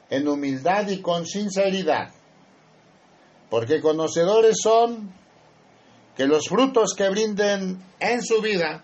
en 0.09 0.27
humildad 0.27 0.87
y 0.87 1.01
con 1.01 1.25
sinceridad, 1.25 2.11
porque 3.49 3.81
conocedores 3.81 4.57
son 4.61 5.11
que 6.15 6.25
los 6.25 6.47
frutos 6.47 6.95
que 6.95 7.09
brinden 7.09 7.81
en 7.99 8.23
su 8.23 8.41
vida 8.41 8.83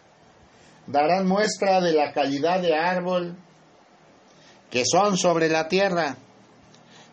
darán 0.88 1.28
muestra 1.28 1.82
de 1.82 1.94
la 1.94 2.14
calidad 2.14 2.62
de 2.62 2.76
árbol 2.76 3.36
que 4.70 4.84
son 4.86 5.18
sobre 5.18 5.50
la 5.50 5.68
tierra, 5.68 6.18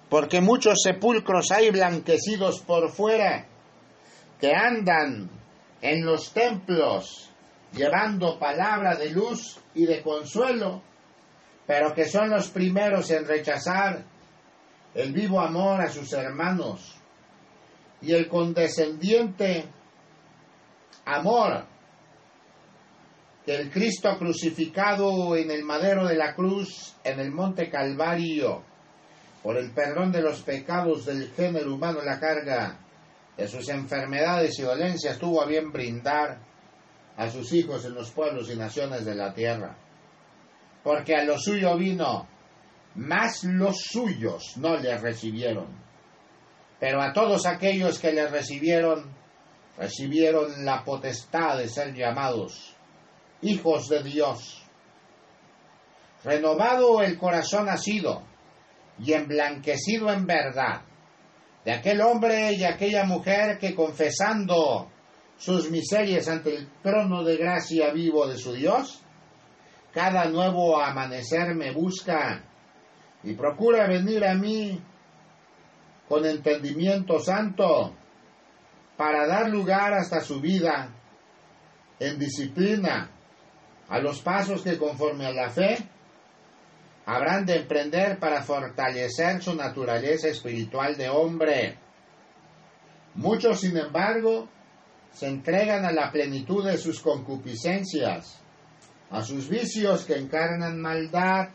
porque 0.08 0.40
muchos 0.40 0.82
sepulcros 0.82 1.50
hay 1.50 1.70
blanquecidos 1.70 2.60
por 2.60 2.90
fuera, 2.90 3.46
que 4.40 4.52
andan 4.54 5.30
en 5.82 6.04
los 6.04 6.32
templos 6.32 7.28
llevando 7.72 8.38
palabra 8.38 8.96
de 8.96 9.10
luz 9.10 9.58
y 9.74 9.84
de 9.84 10.00
consuelo, 10.02 10.82
pero 11.66 11.92
que 11.92 12.06
son 12.06 12.30
los 12.30 12.48
primeros 12.48 13.10
en 13.10 13.26
rechazar 13.26 14.04
el 14.94 15.12
vivo 15.12 15.40
amor 15.40 15.80
a 15.80 15.90
sus 15.90 16.12
hermanos. 16.12 16.96
Y 18.00 18.12
el 18.12 18.28
condescendiente 18.28 19.66
amor 21.04 21.64
que 23.44 23.54
el 23.54 23.70
Cristo 23.70 24.16
crucificado 24.18 25.36
en 25.36 25.50
el 25.50 25.64
madero 25.64 26.06
de 26.06 26.16
la 26.16 26.34
cruz 26.34 26.94
en 27.02 27.18
el 27.18 27.32
monte 27.32 27.68
Calvario 27.70 28.62
por 29.42 29.56
el 29.56 29.72
perdón 29.72 30.12
de 30.12 30.22
los 30.22 30.42
pecados 30.42 31.06
del 31.06 31.30
género 31.32 31.74
humano 31.74 32.02
la 32.02 32.20
carga 32.20 32.78
de 33.42 33.48
sus 33.48 33.68
enfermedades 33.70 34.56
y 34.60 34.62
dolencias 34.62 35.18
tuvo 35.18 35.42
a 35.42 35.46
bien 35.46 35.72
brindar 35.72 36.38
a 37.16 37.28
sus 37.28 37.52
hijos 37.52 37.84
en 37.84 37.94
los 37.94 38.12
pueblos 38.12 38.48
y 38.48 38.56
naciones 38.56 39.04
de 39.04 39.16
la 39.16 39.34
tierra. 39.34 39.76
Porque 40.84 41.16
a 41.16 41.24
lo 41.24 41.36
suyo 41.40 41.76
vino, 41.76 42.28
más 42.94 43.42
los 43.42 43.78
suyos 43.80 44.56
no 44.58 44.76
le 44.76 44.96
recibieron. 44.96 45.66
Pero 46.78 47.02
a 47.02 47.12
todos 47.12 47.44
aquellos 47.46 47.98
que 47.98 48.12
le 48.12 48.28
recibieron, 48.28 49.12
recibieron 49.76 50.64
la 50.64 50.84
potestad 50.84 51.58
de 51.58 51.68
ser 51.68 51.94
llamados 51.94 52.76
hijos 53.40 53.88
de 53.88 54.04
Dios. 54.04 54.62
Renovado 56.22 57.02
el 57.02 57.18
corazón 57.18 57.68
ha 57.68 57.76
sido 57.76 58.22
y 59.00 59.14
emblanquecido 59.14 60.12
en 60.12 60.26
verdad 60.26 60.82
de 61.64 61.72
aquel 61.72 62.00
hombre 62.00 62.52
y 62.54 62.64
aquella 62.64 63.04
mujer 63.04 63.58
que 63.58 63.74
confesando 63.74 64.90
sus 65.36 65.70
miserias 65.70 66.28
ante 66.28 66.56
el 66.56 66.68
trono 66.82 67.22
de 67.24 67.36
gracia 67.36 67.92
vivo 67.92 68.26
de 68.26 68.36
su 68.36 68.52
Dios, 68.52 69.02
cada 69.92 70.24
nuevo 70.26 70.80
amanecer 70.80 71.54
me 71.54 71.72
busca 71.72 72.42
y 73.22 73.34
procura 73.34 73.86
venir 73.86 74.24
a 74.24 74.34
mí 74.34 74.80
con 76.08 76.24
entendimiento 76.24 77.18
santo 77.20 77.94
para 78.96 79.26
dar 79.26 79.48
lugar 79.48 79.94
hasta 79.94 80.20
su 80.20 80.40
vida 80.40 80.90
en 81.98 82.18
disciplina 82.18 83.10
a 83.88 83.98
los 83.98 84.20
pasos 84.20 84.62
que 84.62 84.78
conforme 84.78 85.26
a 85.26 85.32
la 85.32 85.50
fe 85.50 85.78
habrán 87.04 87.44
de 87.44 87.56
emprender 87.56 88.18
para 88.18 88.42
fortalecer 88.42 89.42
su 89.42 89.54
naturaleza 89.54 90.28
espiritual 90.28 90.96
de 90.96 91.08
hombre. 91.08 91.78
Muchos, 93.14 93.60
sin 93.60 93.76
embargo, 93.76 94.48
se 95.12 95.28
entregan 95.28 95.84
a 95.84 95.92
la 95.92 96.10
plenitud 96.10 96.64
de 96.64 96.78
sus 96.78 97.00
concupiscencias, 97.00 98.40
a 99.10 99.22
sus 99.22 99.48
vicios 99.48 100.04
que 100.04 100.16
encarnan 100.16 100.80
maldad. 100.80 101.50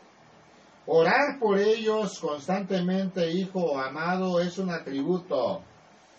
Orar 0.85 1.39
por 1.39 1.59
ellos 1.59 2.19
constantemente, 2.19 3.31
hijo 3.31 3.79
amado, 3.79 4.39
es 4.39 4.57
un 4.57 4.69
atributo 4.69 5.63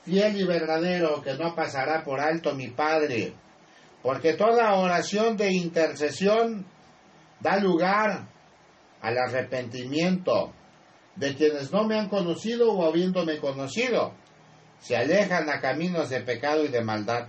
fiel 0.02 0.40
y 0.40 0.44
verdadero 0.44 1.22
que 1.22 1.34
no 1.34 1.54
pasará 1.54 2.02
por 2.02 2.20
alto 2.20 2.54
mi 2.54 2.68
Padre, 2.68 3.34
porque 4.02 4.34
toda 4.34 4.74
oración 4.74 5.36
de 5.36 5.52
intercesión 5.52 6.66
da 7.40 7.58
lugar 7.58 8.26
al 9.00 9.18
arrepentimiento 9.18 10.52
de 11.16 11.34
quienes 11.34 11.72
no 11.72 11.84
me 11.84 11.98
han 11.98 12.08
conocido 12.08 12.72
o 12.72 12.86
habiéndome 12.86 13.38
conocido, 13.38 14.14
se 14.80 14.96
alejan 14.96 15.48
a 15.50 15.60
caminos 15.60 16.08
de 16.10 16.20
pecado 16.20 16.64
y 16.64 16.68
de 16.68 16.82
maldad. 16.82 17.28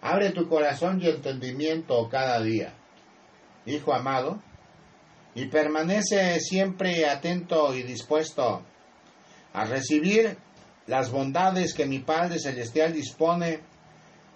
Abre 0.00 0.30
tu 0.30 0.48
corazón 0.48 1.00
y 1.00 1.08
entendimiento 1.08 2.08
cada 2.08 2.40
día, 2.40 2.74
hijo 3.64 3.94
amado, 3.94 4.42
y 5.34 5.46
permanece 5.46 6.40
siempre 6.40 7.06
atento 7.06 7.74
y 7.74 7.82
dispuesto 7.82 8.62
a 9.52 9.64
recibir 9.64 10.36
las 10.86 11.10
bondades 11.10 11.74
que 11.74 11.86
mi 11.86 11.98
Padre 12.00 12.38
Celestial 12.38 12.92
dispone 12.92 13.60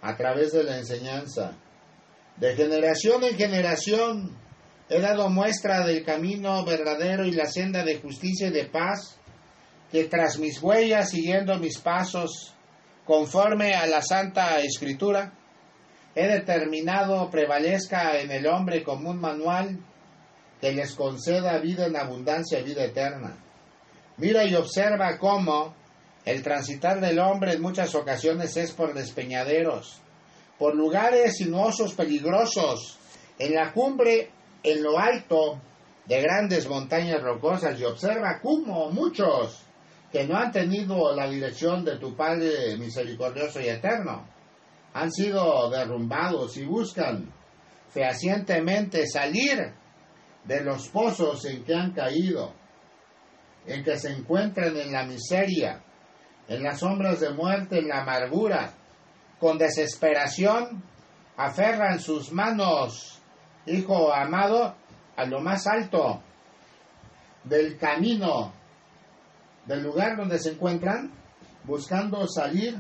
a 0.02 0.16
través 0.16 0.52
de 0.52 0.64
la 0.64 0.78
enseñanza. 0.78 1.56
De 2.36 2.54
generación 2.56 3.22
en 3.24 3.36
generación 3.36 4.36
he 4.90 5.00
dado 5.00 5.31
muestra 5.31 5.87
del 5.87 6.05
camino 6.05 6.64
verdadero 6.64 7.24
y 7.24 7.31
la 7.31 7.46
senda 7.46 7.85
de 7.85 8.00
justicia 8.00 8.48
y 8.48 8.50
de 8.50 8.64
paz, 8.64 9.16
que 9.92 10.05
tras 10.05 10.38
mis 10.38 10.61
huellas, 10.61 11.11
siguiendo 11.11 11.57
mis 11.59 11.79
pasos, 11.79 12.55
conforme 13.07 13.74
a 13.74 13.87
la 13.87 14.03
Santa 14.03 14.59
Escritura, 14.59 15.33
he 16.14 16.26
determinado 16.26 17.31
prevalezca 17.31 18.18
en 18.18 18.33
el 18.33 18.46
hombre 18.48 18.83
como 18.83 19.11
un 19.11 19.20
manual 19.20 19.79
que 20.61 20.72
les 20.72 20.94
conceda 20.94 21.59
vida 21.59 21.87
en 21.87 21.96
abundancia 21.96 22.59
y 22.59 22.64
vida 22.64 22.85
eterna. 22.85 23.37
Mira 24.16 24.44
y 24.44 24.55
observa 24.57 25.18
cómo 25.18 25.74
el 26.24 26.42
transitar 26.42 27.00
del 27.00 27.20
hombre 27.20 27.55
en 27.55 27.62
muchas 27.62 27.94
ocasiones 27.94 28.57
es 28.57 28.72
por 28.72 28.92
despeñaderos, 28.92 30.00
por 30.59 30.74
lugares 30.74 31.37
sinuosos, 31.37 31.94
peligrosos, 31.94 32.98
en 33.38 33.55
la 33.55 33.72
cumbre, 33.72 34.31
en 34.62 34.82
lo 34.82 34.98
alto 34.98 35.60
de 36.06 36.20
grandes 36.22 36.68
montañas 36.68 37.22
rocosas, 37.22 37.78
y 37.78 37.84
observa 37.84 38.40
cómo 38.42 38.90
muchos 38.90 39.64
que 40.10 40.26
no 40.26 40.36
han 40.36 40.50
tenido 40.50 41.14
la 41.14 41.28
dirección 41.28 41.84
de 41.84 41.98
tu 41.98 42.16
Padre 42.16 42.76
misericordioso 42.76 43.60
y 43.60 43.68
eterno, 43.68 44.26
han 44.92 45.12
sido 45.12 45.70
derrumbados 45.70 46.56
y 46.56 46.64
buscan 46.64 47.32
fehacientemente 47.90 49.06
salir 49.06 49.72
de 50.44 50.64
los 50.64 50.88
pozos 50.88 51.44
en 51.44 51.64
que 51.64 51.74
han 51.74 51.92
caído, 51.92 52.52
en 53.66 53.84
que 53.84 53.98
se 53.98 54.10
encuentran 54.10 54.76
en 54.76 54.92
la 54.92 55.04
miseria, 55.04 55.82
en 56.48 56.62
las 56.62 56.80
sombras 56.80 57.20
de 57.20 57.30
muerte, 57.30 57.78
en 57.78 57.88
la 57.88 58.02
amargura, 58.02 58.72
con 59.38 59.58
desesperación, 59.58 60.82
aferran 61.36 62.00
sus 62.00 62.32
manos, 62.32 63.19
hijo 63.66 64.12
amado, 64.12 64.74
a 65.16 65.24
lo 65.24 65.40
más 65.40 65.66
alto 65.66 66.22
del 67.44 67.76
camino, 67.78 68.52
del 69.66 69.82
lugar 69.82 70.16
donde 70.16 70.38
se 70.38 70.52
encuentran, 70.52 71.12
buscando 71.64 72.26
salir 72.26 72.76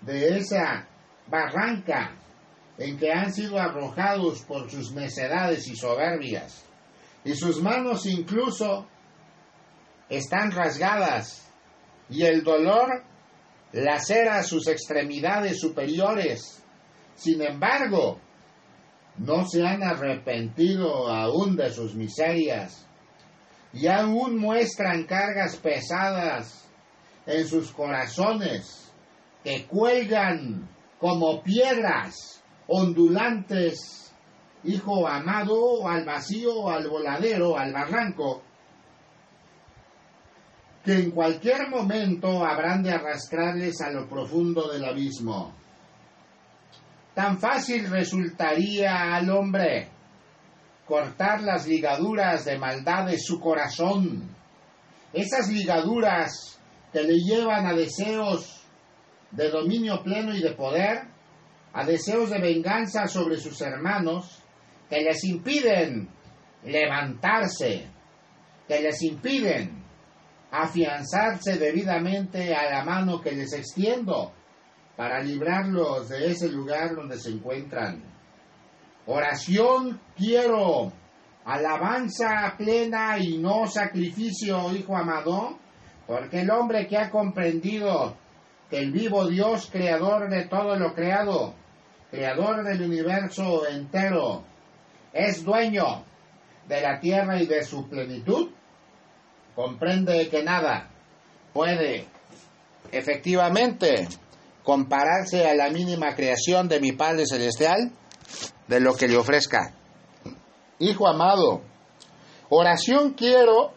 de 0.00 0.38
esa 0.38 0.86
barranca 1.26 2.16
en 2.78 2.96
que 2.96 3.12
han 3.12 3.32
sido 3.32 3.58
arrojados 3.58 4.42
por 4.42 4.70
sus 4.70 4.92
necedades 4.92 5.68
y 5.68 5.76
soberbias. 5.76 6.64
Y 7.24 7.34
sus 7.34 7.62
manos 7.62 8.06
incluso 8.06 8.86
están 10.08 10.50
rasgadas 10.50 11.46
y 12.08 12.24
el 12.24 12.42
dolor 12.42 13.04
lacera 13.72 14.42
sus 14.42 14.66
extremidades 14.66 15.60
superiores. 15.60 16.62
Sin 17.14 17.42
embargo, 17.42 18.18
no 19.20 19.46
se 19.46 19.66
han 19.66 19.82
arrepentido 19.82 21.08
aún 21.08 21.54
de 21.54 21.70
sus 21.70 21.94
miserias 21.94 22.86
y 23.72 23.86
aún 23.86 24.38
muestran 24.38 25.04
cargas 25.04 25.56
pesadas 25.56 26.66
en 27.26 27.46
sus 27.46 27.70
corazones 27.70 28.90
que 29.44 29.66
cuelgan 29.66 30.68
como 30.98 31.42
piedras 31.42 32.42
ondulantes, 32.66 34.10
hijo 34.64 35.06
amado, 35.06 35.86
al 35.86 36.04
vacío, 36.06 36.70
al 36.70 36.88
voladero, 36.88 37.58
al 37.58 37.72
barranco, 37.72 38.42
que 40.82 40.94
en 40.94 41.10
cualquier 41.10 41.68
momento 41.68 42.44
habrán 42.44 42.82
de 42.82 42.92
arrastrarles 42.92 43.82
a 43.82 43.90
lo 43.90 44.08
profundo 44.08 44.72
del 44.72 44.84
abismo. 44.84 45.59
Tan 47.20 47.38
fácil 47.38 47.90
resultaría 47.90 49.14
al 49.14 49.28
hombre 49.28 49.90
cortar 50.86 51.42
las 51.42 51.66
ligaduras 51.66 52.46
de 52.46 52.56
maldad 52.56 53.08
de 53.08 53.18
su 53.18 53.38
corazón, 53.38 54.34
esas 55.12 55.50
ligaduras 55.50 56.58
que 56.90 57.02
le 57.02 57.18
llevan 57.18 57.66
a 57.66 57.74
deseos 57.74 58.62
de 59.32 59.50
dominio 59.50 60.02
pleno 60.02 60.34
y 60.34 60.40
de 60.40 60.52
poder, 60.52 61.02
a 61.74 61.84
deseos 61.84 62.30
de 62.30 62.40
venganza 62.40 63.06
sobre 63.06 63.36
sus 63.36 63.60
hermanos, 63.60 64.42
que 64.88 65.02
les 65.02 65.22
impiden 65.24 66.08
levantarse, 66.64 67.84
que 68.66 68.80
les 68.80 69.02
impiden 69.02 69.84
afianzarse 70.50 71.58
debidamente 71.58 72.54
a 72.54 72.70
la 72.70 72.82
mano 72.82 73.20
que 73.20 73.32
les 73.32 73.52
extiendo 73.52 74.32
para 75.00 75.22
librarlos 75.22 76.10
de 76.10 76.30
ese 76.30 76.50
lugar 76.50 76.94
donde 76.94 77.18
se 77.18 77.30
encuentran. 77.30 78.02
Oración 79.06 79.98
quiero, 80.14 80.92
alabanza 81.46 82.54
plena 82.58 83.18
y 83.18 83.38
no 83.38 83.66
sacrificio, 83.66 84.76
hijo 84.76 84.94
amado, 84.94 85.56
porque 86.06 86.42
el 86.42 86.50
hombre 86.50 86.86
que 86.86 86.98
ha 86.98 87.08
comprendido 87.08 88.14
que 88.68 88.76
el 88.76 88.92
vivo 88.92 89.26
Dios, 89.26 89.70
creador 89.72 90.28
de 90.28 90.44
todo 90.44 90.76
lo 90.76 90.92
creado, 90.92 91.54
creador 92.10 92.62
del 92.62 92.82
universo 92.82 93.66
entero, 93.66 94.44
es 95.14 95.42
dueño 95.42 96.04
de 96.68 96.82
la 96.82 97.00
tierra 97.00 97.40
y 97.40 97.46
de 97.46 97.64
su 97.64 97.88
plenitud, 97.88 98.50
comprende 99.54 100.28
que 100.28 100.42
nada 100.42 100.90
puede 101.54 102.04
efectivamente 102.92 104.06
compararse 104.64 105.48
a 105.48 105.54
la 105.54 105.70
mínima 105.70 106.14
creación 106.14 106.68
de 106.68 106.80
mi 106.80 106.92
Padre 106.92 107.26
Celestial 107.26 107.92
de 108.68 108.80
lo 108.80 108.94
que 108.94 109.08
le 109.08 109.16
ofrezca. 109.16 109.74
Hijo 110.78 111.08
amado, 111.08 111.62
oración 112.48 113.14
quiero 113.14 113.72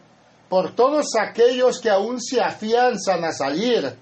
por 0.48 0.74
todos 0.74 1.06
aquellos 1.18 1.80
que 1.80 1.90
aún 1.90 2.20
se 2.20 2.40
afianzan 2.40 3.24
a 3.24 3.32
salir 3.32 3.98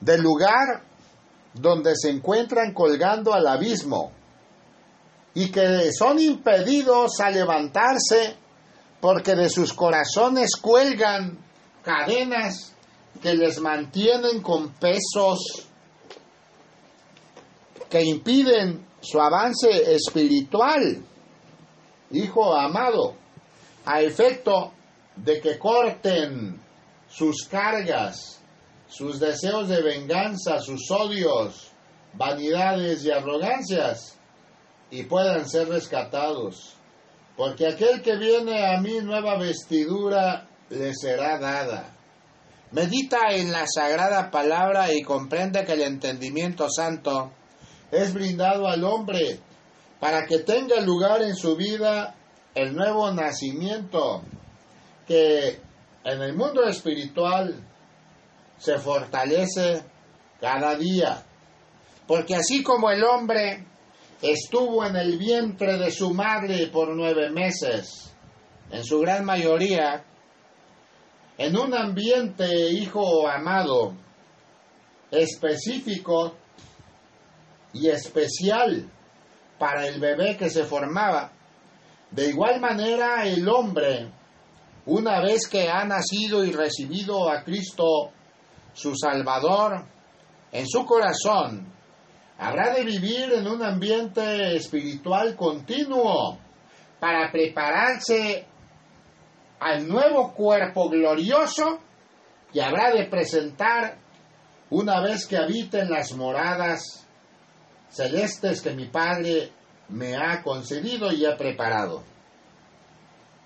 del 0.00 0.20
lugar 0.20 0.82
donde 1.54 1.94
se 1.96 2.10
encuentran 2.10 2.72
colgando 2.72 3.32
al 3.32 3.46
abismo 3.46 4.12
y 5.34 5.50
que 5.50 5.92
son 5.92 6.18
impedidos 6.18 7.20
a 7.20 7.30
levantarse 7.30 8.36
porque 9.00 9.34
de 9.34 9.48
sus 9.48 9.72
corazones 9.72 10.50
cuelgan 10.60 11.38
cadenas 11.82 12.74
que 13.20 13.34
les 13.34 13.60
mantienen 13.60 14.40
con 14.42 14.70
pesos 14.74 15.38
que 17.88 18.02
impiden 18.02 18.86
su 19.00 19.20
avance 19.20 19.94
espiritual, 19.94 21.02
hijo 22.10 22.54
amado, 22.54 23.14
a 23.84 24.02
efecto 24.02 24.72
de 25.16 25.40
que 25.40 25.58
corten 25.58 26.60
sus 27.08 27.46
cargas, 27.48 28.40
sus 28.88 29.18
deseos 29.18 29.68
de 29.68 29.82
venganza, 29.82 30.60
sus 30.60 30.90
odios, 30.90 31.70
vanidades 32.14 33.04
y 33.04 33.10
arrogancias, 33.10 34.18
y 34.90 35.04
puedan 35.04 35.48
ser 35.48 35.68
rescatados. 35.68 36.74
Porque 37.36 37.66
aquel 37.68 38.02
que 38.02 38.16
viene 38.16 38.66
a 38.66 38.80
mí 38.80 39.00
nueva 39.00 39.38
vestidura 39.38 40.48
le 40.70 40.92
será 40.94 41.38
dada. 41.38 41.97
Medita 42.70 43.30
en 43.32 43.50
la 43.50 43.66
sagrada 43.66 44.30
palabra 44.30 44.92
y 44.92 45.02
comprende 45.02 45.64
que 45.64 45.72
el 45.72 45.82
entendimiento 45.82 46.68
santo 46.68 47.32
es 47.90 48.12
brindado 48.12 48.68
al 48.68 48.84
hombre 48.84 49.40
para 49.98 50.26
que 50.26 50.40
tenga 50.40 50.78
lugar 50.80 51.22
en 51.22 51.34
su 51.34 51.56
vida 51.56 52.14
el 52.54 52.74
nuevo 52.74 53.10
nacimiento 53.10 54.22
que 55.06 55.60
en 56.04 56.22
el 56.22 56.34
mundo 56.34 56.64
espiritual 56.64 57.54
se 58.58 58.78
fortalece 58.78 59.82
cada 60.38 60.76
día. 60.76 61.24
Porque 62.06 62.34
así 62.34 62.62
como 62.62 62.90
el 62.90 63.02
hombre 63.02 63.64
estuvo 64.20 64.84
en 64.84 64.96
el 64.96 65.16
vientre 65.16 65.78
de 65.78 65.90
su 65.90 66.12
madre 66.12 66.66
por 66.66 66.94
nueve 66.94 67.30
meses, 67.30 68.12
en 68.70 68.84
su 68.84 69.00
gran 69.00 69.24
mayoría, 69.24 70.04
en 71.38 71.56
un 71.56 71.72
ambiente, 71.72 72.68
hijo 72.70 73.28
amado, 73.28 73.94
específico 75.10 76.34
y 77.72 77.88
especial 77.88 78.90
para 79.56 79.86
el 79.86 80.00
bebé 80.00 80.36
que 80.36 80.50
se 80.50 80.64
formaba. 80.64 81.30
De 82.10 82.28
igual 82.28 82.60
manera, 82.60 83.24
el 83.24 83.48
hombre, 83.48 84.10
una 84.86 85.20
vez 85.20 85.46
que 85.46 85.68
ha 85.68 85.84
nacido 85.84 86.44
y 86.44 86.50
recibido 86.50 87.30
a 87.30 87.44
Cristo, 87.44 88.10
su 88.72 88.96
Salvador, 88.96 89.84
en 90.50 90.66
su 90.66 90.84
corazón, 90.84 91.72
habrá 92.38 92.74
de 92.74 92.84
vivir 92.84 93.32
en 93.32 93.46
un 93.46 93.62
ambiente 93.62 94.56
espiritual 94.56 95.36
continuo 95.36 96.38
para 96.98 97.30
prepararse 97.30 98.46
al 99.60 99.88
nuevo 99.88 100.32
cuerpo 100.32 100.88
glorioso 100.88 101.80
que 102.52 102.62
habrá 102.62 102.90
de 102.92 103.06
presentar 103.06 103.98
una 104.70 105.00
vez 105.00 105.26
que 105.26 105.36
habite 105.36 105.80
en 105.80 105.90
las 105.90 106.12
moradas 106.12 107.06
celestes 107.90 108.60
que 108.60 108.74
mi 108.74 108.86
Padre 108.86 109.50
me 109.88 110.16
ha 110.16 110.42
concedido 110.42 111.10
y 111.12 111.24
ha 111.24 111.36
preparado. 111.36 112.02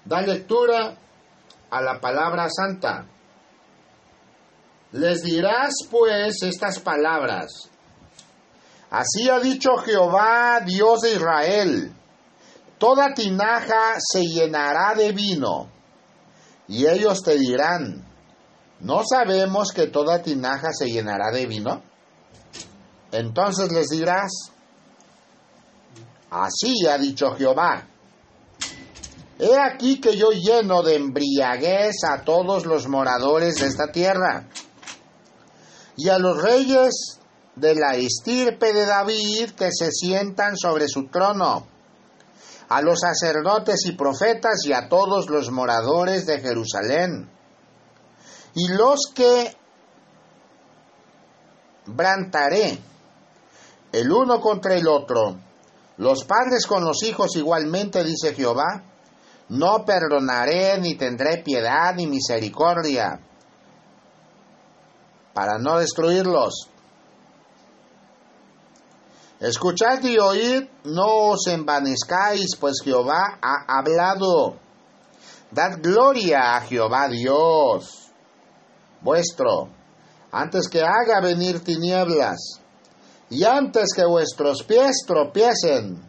Da 0.05 0.21
lectura 0.21 0.97
a 1.71 1.81
la 1.81 2.01
palabra 2.01 2.49
santa. 2.51 3.07
Les 4.93 5.23
dirás 5.23 5.73
pues 5.91 6.43
estas 6.43 6.81
palabras 6.81 7.71
Así 8.93 9.27
ha 9.31 9.41
dicho 9.41 9.79
Jehová, 9.79 10.61
Dios 10.67 11.01
de 11.01 11.15
Israel, 11.15 11.93
toda 12.77 13.15
tinaja 13.15 13.95
se 13.99 14.21
llenará 14.21 14.95
de 14.95 15.13
vino. 15.13 15.71
Y 16.73 16.87
ellos 16.87 17.23
te 17.23 17.37
dirán, 17.37 18.03
¿no 18.81 19.03
sabemos 19.05 19.73
que 19.73 19.89
toda 19.89 20.23
tinaja 20.23 20.73
se 20.73 20.87
llenará 20.87 21.31
de 21.31 21.45
vino? 21.45 21.83
Entonces 23.13 23.71
les 23.71 23.89
dirás, 23.89 24.31
así 26.31 26.87
ha 26.87 26.97
dicho 26.97 27.35
Jehová, 27.35 27.87
he 29.39 29.55
aquí 29.59 30.01
que 30.01 30.17
yo 30.17 30.31
lleno 30.31 30.83
de 30.83 30.95
embriaguez 30.97 32.05
a 32.09 32.23
todos 32.23 32.65
los 32.65 32.89
moradores 32.89 33.57
de 33.57 33.67
esta 33.67 33.93
tierra, 33.93 34.49
y 35.99 36.09
a 36.09 36.19
los 36.19 36.43
reyes 36.43 37.21
de 37.55 37.75
la 37.75 37.97
estirpe 37.97 38.73
de 38.73 38.87
David 38.87 39.51
que 39.51 39.69
se 39.71 39.91
sientan 39.91 40.57
sobre 40.57 40.89
su 40.89 41.09
trono, 41.09 41.67
a 42.73 42.81
los 42.81 43.01
sacerdotes 43.01 43.85
y 43.85 43.93
profetas 43.93 44.65
y 44.65 44.73
a 44.73 44.89
todos 44.89 45.29
los 45.29 45.51
moradores 45.51 46.25
de 46.25 46.41
Jerusalén, 46.41 47.31
y 48.55 48.69
los 48.69 49.13
que 49.15 49.55
brantaré 51.85 52.79
el 53.93 54.11
uno 54.11 54.41
contra 54.41 54.75
el 54.75 54.89
otro, 54.89 55.37
los 55.99 56.25
padres 56.25 56.67
con 56.67 56.83
los 56.83 57.03
hijos 57.03 57.37
igualmente, 57.37 58.03
dice 58.05 58.35
Jehová, 58.35 58.83
no 59.51 59.85
perdonaré 59.85 60.79
ni 60.79 60.95
tendré 60.95 61.43
piedad 61.43 61.95
ni 61.95 62.07
misericordia 62.07 63.21
para 65.35 65.59
no 65.59 65.79
destruirlos 65.79 66.71
Escuchad 69.43 70.05
y 70.05 70.19
oíd, 70.19 70.69
no 70.85 71.31
os 71.31 71.49
envanezcáis, 71.49 72.55
pues 72.61 72.77
Jehová 72.85 73.41
ha 73.43 73.65
hablado. 73.77 74.55
Dad 75.51 75.81
gloria 75.83 76.55
a 76.55 76.61
Jehová 76.61 77.09
Dios 77.09 78.13
vuestro, 79.01 79.69
antes 80.31 80.69
que 80.69 80.81
haga 80.81 81.21
venir 81.21 81.59
tinieblas, 81.59 82.61
Y 83.31 83.43
antes 83.43 83.89
que 83.97 84.05
vuestros 84.05 84.63
pies 84.63 85.05
tropiecen 85.07 86.09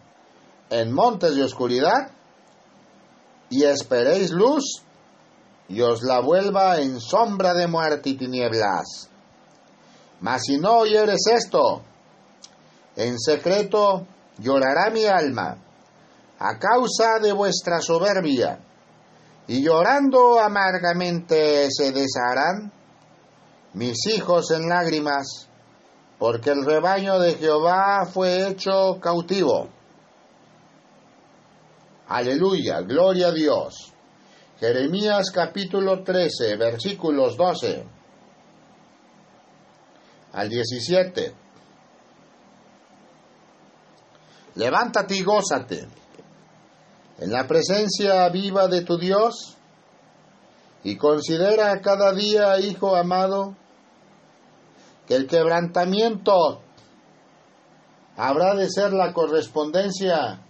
en 0.69 0.91
montes 0.91 1.35
de 1.35 1.43
oscuridad, 1.43 2.11
y 3.49 3.63
esperéis 3.63 4.29
luz, 4.29 4.83
y 5.69 5.81
os 5.81 6.03
la 6.03 6.19
vuelva 6.19 6.79
en 6.81 6.99
sombra 6.99 7.55
de 7.55 7.65
muerte 7.65 8.11
y 8.11 8.13
tinieblas. 8.15 9.09
Mas 10.19 10.43
si 10.43 10.57
no 10.57 10.79
oyeres 10.79 11.25
esto, 11.33 11.81
en 12.95 13.19
secreto 13.19 14.06
llorará 14.39 14.89
mi 14.89 15.06
alma 15.06 15.58
a 16.39 16.60
causa 16.60 17.19
de 17.21 17.32
vuestra 17.32 17.79
soberbia, 17.79 18.60
y 19.47 19.63
llorando 19.63 20.39
amargamente 20.39 21.69
se 21.71 21.91
desharán 21.91 22.71
mis 23.73 24.06
hijos 24.08 24.51
en 24.51 24.67
lágrimas, 24.67 25.47
porque 26.19 26.51
el 26.51 26.65
rebaño 26.65 27.19
de 27.19 27.36
Jehová 27.36 28.06
fue 28.06 28.47
hecho 28.49 28.99
cautivo. 28.99 29.69
Aleluya, 32.08 32.82
gloria 32.82 33.27
a 33.27 33.32
Dios. 33.32 33.93
Jeremías 34.60 35.32
capítulo 35.32 36.03
13, 36.03 36.58
versículos 36.58 37.38
12 37.38 37.84
al 40.34 40.49
17. 40.49 41.42
Levántate 44.55 45.15
y 45.15 45.23
gózate. 45.23 45.87
En 47.19 47.31
la 47.31 47.47
presencia 47.47 48.27
viva 48.29 48.67
de 48.67 48.81
tu 48.81 48.97
Dios 48.97 49.55
y 50.83 50.97
considera 50.97 51.79
cada 51.81 52.11
día, 52.13 52.59
hijo 52.59 52.95
amado, 52.95 53.55
que 55.07 55.15
el 55.15 55.27
quebrantamiento 55.27 56.61
habrá 58.15 58.55
de 58.55 58.69
ser 58.69 58.93
la 58.93 59.13
correspondencia 59.13 60.41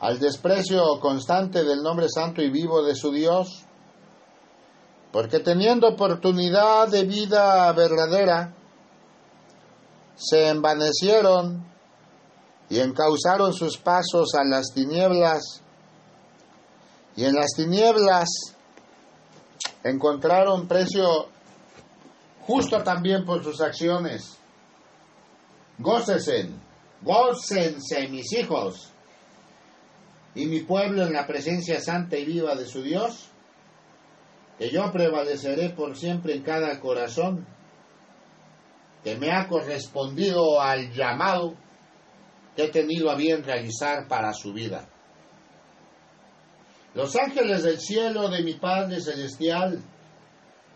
al 0.00 0.18
desprecio 0.20 1.00
constante 1.00 1.64
del 1.64 1.82
nombre 1.82 2.08
santo 2.08 2.42
y 2.42 2.50
vivo 2.50 2.82
de 2.84 2.94
su 2.94 3.10
Dios, 3.10 3.64
porque 5.10 5.40
teniendo 5.40 5.88
oportunidad 5.88 6.88
de 6.88 7.04
vida 7.04 7.72
verdadera, 7.72 8.54
se 10.14 10.48
envanecieron 10.48 11.64
y 12.70 12.80
encauzaron 12.80 13.52
sus 13.52 13.78
pasos 13.78 14.34
a 14.34 14.44
las 14.44 14.72
tinieblas, 14.74 15.62
y 17.16 17.24
en 17.24 17.34
las 17.34 17.52
tinieblas 17.56 18.28
encontraron 19.82 20.68
precio 20.68 21.28
justo 22.46 22.82
también 22.82 23.24
por 23.24 23.42
sus 23.42 23.60
acciones. 23.60 24.36
Gócesen, 25.78 26.60
gócense 27.02 28.08
mis 28.08 28.32
hijos 28.32 28.90
y 30.34 30.46
mi 30.46 30.60
pueblo 30.60 31.04
en 31.04 31.12
la 31.12 31.26
presencia 31.26 31.80
santa 31.80 32.16
y 32.16 32.24
viva 32.24 32.54
de 32.54 32.66
su 32.66 32.82
Dios, 32.82 33.28
que 34.58 34.70
yo 34.70 34.90
prevaleceré 34.92 35.70
por 35.70 35.96
siempre 35.96 36.34
en 36.34 36.42
cada 36.42 36.80
corazón 36.80 37.46
que 39.04 39.16
me 39.16 39.32
ha 39.32 39.48
correspondido 39.48 40.60
al 40.60 40.92
llamado 40.92 41.54
he 42.58 42.68
tenido 42.68 43.08
a 43.08 43.14
bien 43.14 43.44
realizar 43.44 44.08
para 44.08 44.32
su 44.32 44.52
vida. 44.52 44.88
Los 46.94 47.14
ángeles 47.14 47.62
del 47.62 47.78
cielo 47.78 48.28
de 48.28 48.42
mi 48.42 48.54
Padre 48.54 49.00
Celestial, 49.00 49.80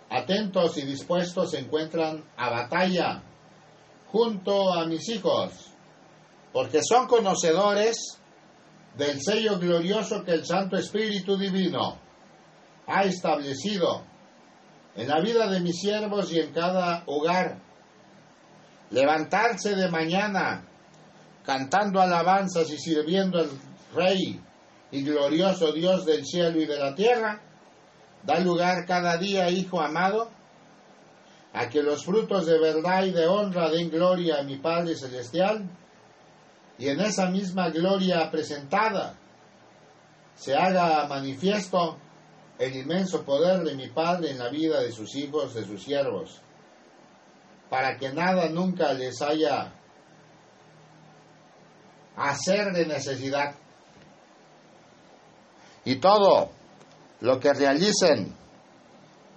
atentos 0.09 0.79
y 0.79 0.83
dispuestos, 0.83 1.51
se 1.51 1.59
encuentran 1.59 2.23
a 2.37 2.51
batalla 2.51 3.23
junto 4.13 4.73
a 4.73 4.87
mis 4.87 5.09
hijos, 5.09 5.73
porque 6.53 6.81
son 6.85 7.09
conocedores 7.09 8.21
del 8.97 9.21
sello 9.21 9.59
glorioso 9.59 10.23
que 10.23 10.33
el 10.33 10.47
Santo 10.47 10.77
Espíritu 10.77 11.37
Divino 11.37 11.99
ha 12.87 13.03
establecido 13.03 14.05
en 14.95 15.09
la 15.09 15.21
vida 15.21 15.49
de 15.49 15.59
mis 15.59 15.81
siervos 15.81 16.33
y 16.33 16.39
en 16.39 16.53
cada 16.53 17.03
hogar. 17.07 17.61
Levantarse 18.91 19.75
de 19.75 19.89
mañana 19.89 20.69
cantando 21.45 22.01
alabanzas 22.01 22.71
y 22.71 22.79
sirviendo 22.79 23.39
al 23.39 23.51
Rey 23.95 24.41
y 24.91 25.03
glorioso 25.03 25.73
Dios 25.73 26.05
del 26.07 26.25
cielo 26.25 26.61
y 26.61 26.67
de 26.67 26.79
la 26.79 26.95
tierra, 26.95 27.41
da 28.23 28.39
lugar 28.39 28.87
cada 28.87 29.17
día, 29.17 29.51
Hijo 29.51 29.81
amado, 29.81 30.31
a 31.53 31.69
que 31.69 31.83
los 31.83 32.05
frutos 32.05 32.47
de 32.47 32.59
verdad 32.59 33.05
y 33.05 33.11
de 33.11 33.27
honra 33.27 33.71
den 33.71 33.91
gloria 33.91 34.41
a 34.41 34.43
mi 34.43 34.57
Padre 34.57 34.97
Celestial, 34.97 35.69
y 36.79 36.89
en 36.89 37.01
esa 37.01 37.27
misma 37.27 37.71
gloria 37.71 38.31
presentada 38.31 39.15
se 40.35 40.57
haga 40.57 41.07
manifiesto 41.07 41.99
el 42.59 42.77
inmenso 42.77 43.23
poder 43.25 43.63
de 43.65 43.75
mi 43.75 43.89
Padre 43.89 44.31
en 44.31 44.39
la 44.39 44.49
vida 44.49 44.81
de 44.81 44.93
sus 44.93 45.15
hijos, 45.17 45.55
de 45.55 45.65
sus 45.65 45.83
siervos, 45.83 46.41
para 47.69 47.97
que 47.97 48.13
nada 48.13 48.49
nunca 48.49 48.93
les 48.93 49.21
haya 49.21 49.73
hacer 52.17 52.73
de 52.73 52.87
necesidad. 52.87 53.55
Y 55.85 55.97
todo 55.97 56.51
lo 57.21 57.41
que 57.41 57.53
realicen 57.53 58.35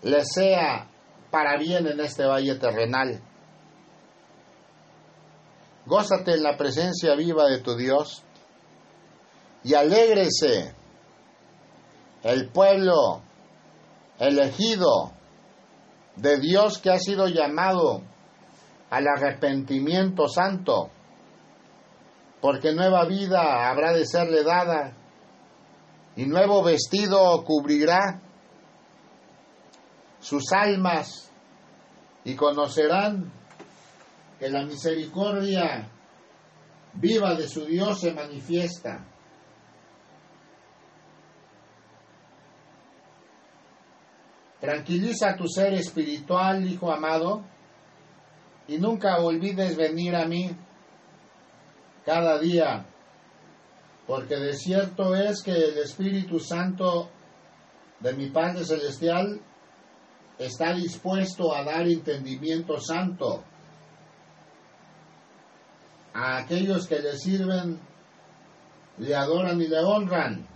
les 0.01 0.27
sea 0.33 0.87
para 1.31 1.57
bien 1.57 1.87
en 1.87 1.99
este 1.99 2.25
valle 2.25 2.55
terrenal. 2.55 3.21
Gózate 5.85 6.33
en 6.33 6.43
la 6.43 6.57
presencia 6.57 7.15
viva 7.15 7.47
de 7.47 7.59
tu 7.59 7.75
Dios 7.75 8.23
y 9.63 9.73
alégrese 9.73 10.73
el 12.23 12.49
pueblo 12.49 13.21
elegido 14.19 15.11
de 16.15 16.39
Dios 16.39 16.79
que 16.79 16.91
ha 16.91 16.99
sido 16.99 17.27
llamado 17.27 18.01
al 18.89 19.07
arrepentimiento 19.07 20.27
santo 20.27 20.89
porque 22.45 22.73
nueva 22.73 23.05
vida 23.05 23.67
habrá 23.67 23.91
de 23.91 24.05
serle 24.05 24.43
dada 24.43 24.95
y 26.15 26.27
nuevo 26.27 26.63
vestido 26.63 27.43
cubrirá 27.43 28.21
sus 30.19 30.51
almas 30.51 31.31
y 32.23 32.35
conocerán 32.35 33.33
que 34.37 34.47
la 34.49 34.63
misericordia 34.63 35.89
viva 36.93 37.33
de 37.33 37.47
su 37.47 37.65
Dios 37.65 38.01
se 38.01 38.13
manifiesta. 38.13 39.03
Tranquiliza 44.61 45.35
tu 45.35 45.47
ser 45.47 45.73
espiritual, 45.73 46.63
hijo 46.63 46.91
amado, 46.91 47.43
y 48.67 48.77
nunca 48.77 49.17
olvides 49.17 49.75
venir 49.75 50.15
a 50.15 50.27
mí 50.27 50.55
cada 52.05 52.37
día, 52.39 52.85
porque 54.07 54.35
de 54.35 54.53
cierto 54.53 55.15
es 55.15 55.41
que 55.41 55.51
el 55.51 55.77
Espíritu 55.79 56.39
Santo 56.39 57.09
de 57.99 58.13
mi 58.13 58.29
Padre 58.29 58.63
Celestial 58.63 59.41
está 60.37 60.73
dispuesto 60.73 61.55
a 61.55 61.63
dar 61.63 61.87
entendimiento 61.87 62.79
santo 62.79 63.43
a 66.13 66.37
aquellos 66.37 66.87
que 66.87 66.99
le 66.99 67.17
sirven, 67.17 67.79
le 68.97 69.15
adoran 69.15 69.61
y 69.61 69.67
le 69.67 69.79
honran, 69.79 70.47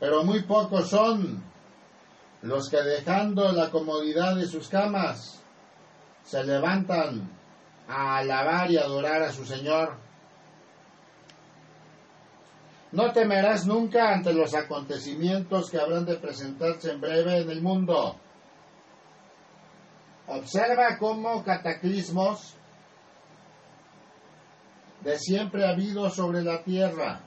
pero 0.00 0.24
muy 0.24 0.42
pocos 0.42 0.88
son 0.88 1.42
los 2.42 2.68
que 2.68 2.82
dejando 2.82 3.52
la 3.52 3.70
comodidad 3.70 4.36
de 4.36 4.46
sus 4.46 4.68
camas 4.68 5.42
se 6.24 6.42
levantan 6.44 7.30
a 7.88 8.18
alabar 8.18 8.70
y 8.70 8.78
adorar 8.78 9.22
a 9.22 9.32
su 9.32 9.44
Señor. 9.44 10.01
No 12.92 13.10
temerás 13.12 13.66
nunca 13.66 14.12
ante 14.12 14.34
los 14.34 14.54
acontecimientos 14.54 15.70
que 15.70 15.78
habrán 15.78 16.04
de 16.04 16.16
presentarse 16.16 16.92
en 16.92 17.00
breve 17.00 17.38
en 17.38 17.50
el 17.50 17.62
mundo. 17.62 18.16
Observa 20.26 20.98
cómo 20.98 21.42
cataclismos 21.42 22.54
de 25.00 25.18
siempre 25.18 25.64
ha 25.64 25.70
habido 25.70 26.08
sobre 26.10 26.42
la 26.42 26.62
tierra. 26.62 27.20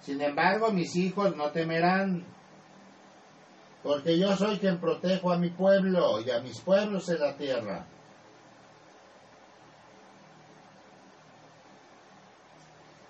Sin 0.00 0.20
embargo, 0.20 0.70
mis 0.72 0.94
hijos 0.96 1.36
no 1.36 1.50
temerán, 1.50 2.24
porque 3.82 4.18
yo 4.18 4.36
soy 4.36 4.58
quien 4.58 4.78
protejo 4.78 5.32
a 5.32 5.38
mi 5.38 5.50
pueblo 5.50 6.20
y 6.20 6.30
a 6.30 6.40
mis 6.40 6.60
pueblos 6.60 7.08
en 7.08 7.20
la 7.20 7.36
tierra. 7.36 7.86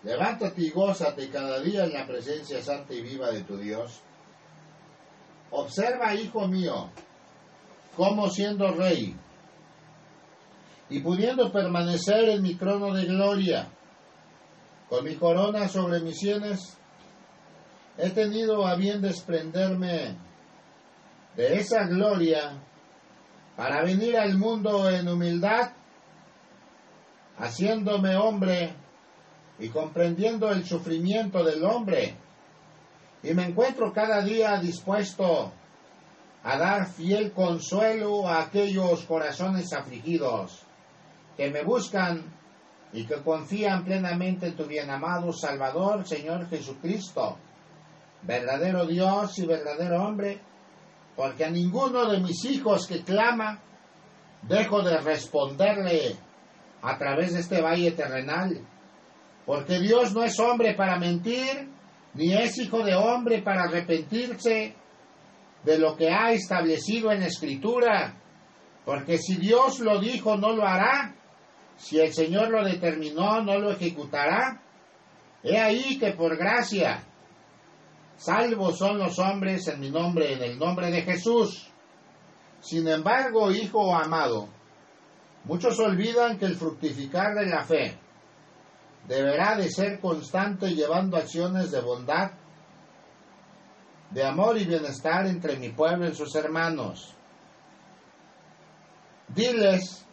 Levántate 0.05 0.62
y 0.62 0.71
gózate 0.71 1.29
cada 1.31 1.61
día 1.61 1.85
en 1.85 1.93
la 1.93 2.07
presencia 2.07 2.61
santa 2.61 2.93
y 2.93 3.03
viva 3.03 3.31
de 3.31 3.43
tu 3.43 3.57
Dios. 3.57 4.01
Observa, 5.51 6.15
hijo 6.15 6.49
mío, 6.49 6.91
cómo 7.97 8.29
siendo 8.29 8.73
rey 8.73 9.15
y 10.88 11.01
pudiendo 11.01 11.53
permanecer 11.53 12.29
en 12.31 12.43
mi 12.43 12.55
trono 12.55 12.93
de 12.93 13.05
gloria, 13.05 13.69
con 14.88 15.05
mi 15.05 15.15
corona 15.15 15.69
sobre 15.69 16.01
mis 16.01 16.19
sienes, 16.19 16.77
he 17.97 18.11
tenido 18.11 18.67
a 18.67 18.75
bien 18.75 19.01
desprenderme 19.01 20.17
de 21.37 21.55
esa 21.55 21.87
gloria 21.87 22.61
para 23.57 23.83
venir 23.83 24.19
al 24.19 24.37
mundo 24.37 24.91
en 24.91 25.09
humildad, 25.09 25.73
haciéndome 27.38 28.17
hombre 28.17 28.82
y 29.59 29.69
comprendiendo 29.69 30.51
el 30.51 30.65
sufrimiento 30.65 31.45
del 31.45 31.65
hombre. 31.65 32.17
Y 33.23 33.35
me 33.35 33.45
encuentro 33.45 33.93
cada 33.93 34.23
día 34.23 34.59
dispuesto 34.59 35.53
a 36.43 36.59
dar 36.59 36.87
fiel 36.88 37.33
consuelo 37.33 38.29
a 38.29 38.43
aquellos 38.43 39.05
corazones 39.05 39.73
afligidos 39.73 40.62
que 41.37 41.51
me 41.51 41.62
buscan 41.62 42.25
y 42.93 43.05
que 43.05 43.23
confían 43.23 43.85
plenamente 43.85 44.49
en 44.49 44.57
tu 44.57 44.67
bien 44.67 44.91
amado 44.91 45.33
Salvador, 45.33 46.07
Señor 46.07 46.49
Jesucristo, 46.49 47.38
verdadero 48.23 48.87
Dios 48.87 49.38
y 49.38 49.47
verdadero 49.47 50.03
hombre, 50.05 50.41
porque 51.17 51.45
a 51.45 51.51
ninguno 51.51 52.11
de 52.11 52.21
mis 52.21 52.45
hijos 52.45 52.87
que 52.87 53.03
clama 53.03 53.61
dejo 54.43 54.83
de 54.83 54.99
responderle 54.99 56.17
a 56.83 56.99
través 56.99 57.33
de 57.33 57.41
este 57.41 57.61
valle 57.61 57.93
terrenal, 57.93 58.61
porque 59.46 59.81
Dios 59.81 60.12
no 60.12 60.22
es 60.22 60.38
hombre 60.38 60.74
para 60.74 60.98
mentir, 60.98 61.68
ni 62.14 62.35
es 62.35 62.59
hijo 62.59 62.85
de 62.85 62.94
hombre 62.94 63.42
para 63.42 63.64
arrepentirse 63.64 64.74
de 65.64 65.78
lo 65.78 65.96
que 65.96 66.11
ha 66.11 66.33
establecido 66.33 67.12
en 67.12 67.22
Escritura, 67.22 68.14
porque 68.85 69.18
si 69.18 69.37
Dios 69.37 69.81
lo 69.81 70.00
dijo, 70.00 70.37
no 70.37 70.52
lo 70.52 70.66
hará, 70.66 71.14
si 71.76 71.98
el 71.98 72.12
Señor 72.12 72.50
lo 72.50 72.64
determinó, 72.64 73.42
no 73.42 73.59
lo 73.59 73.72
ejecutará. 73.72 74.61
He 75.42 75.59
ahí 75.59 75.98
que 75.98 76.12
por 76.12 76.37
gracia, 76.37 77.02
salvos 78.16 78.78
son 78.78 78.98
los 78.98 79.18
hombres 79.18 79.66
en 79.68 79.81
mi 79.81 79.90
nombre, 79.90 80.33
en 80.35 80.42
el 80.42 80.59
nombre 80.59 80.90
de 80.90 81.02
Jesús. 81.02 81.68
Sin 82.61 82.87
embargo, 82.87 83.50
hijo 83.50 83.94
amado, 83.94 84.48
muchos 85.44 85.78
olvidan 85.81 86.38
que 86.38 86.46
el 86.46 86.57
fructificar 86.57 87.35
de 87.35 87.46
la 87.46 87.64
fe 87.64 87.98
deberá 89.07 89.57
de 89.57 89.71
ser 89.71 90.01
constante 90.01 90.75
llevando 90.75 91.17
acciones 91.17 91.71
de 91.71 91.81
bondad, 91.81 92.33
de 94.11 94.25
amor 94.25 94.59
y 94.59 94.65
bienestar 94.65 95.27
entre 95.27 95.57
mi 95.57 95.71
pueblo 95.71 96.09
y 96.09 96.15
sus 96.15 96.35
hermanos. 96.35 97.15
Diles 99.29 100.05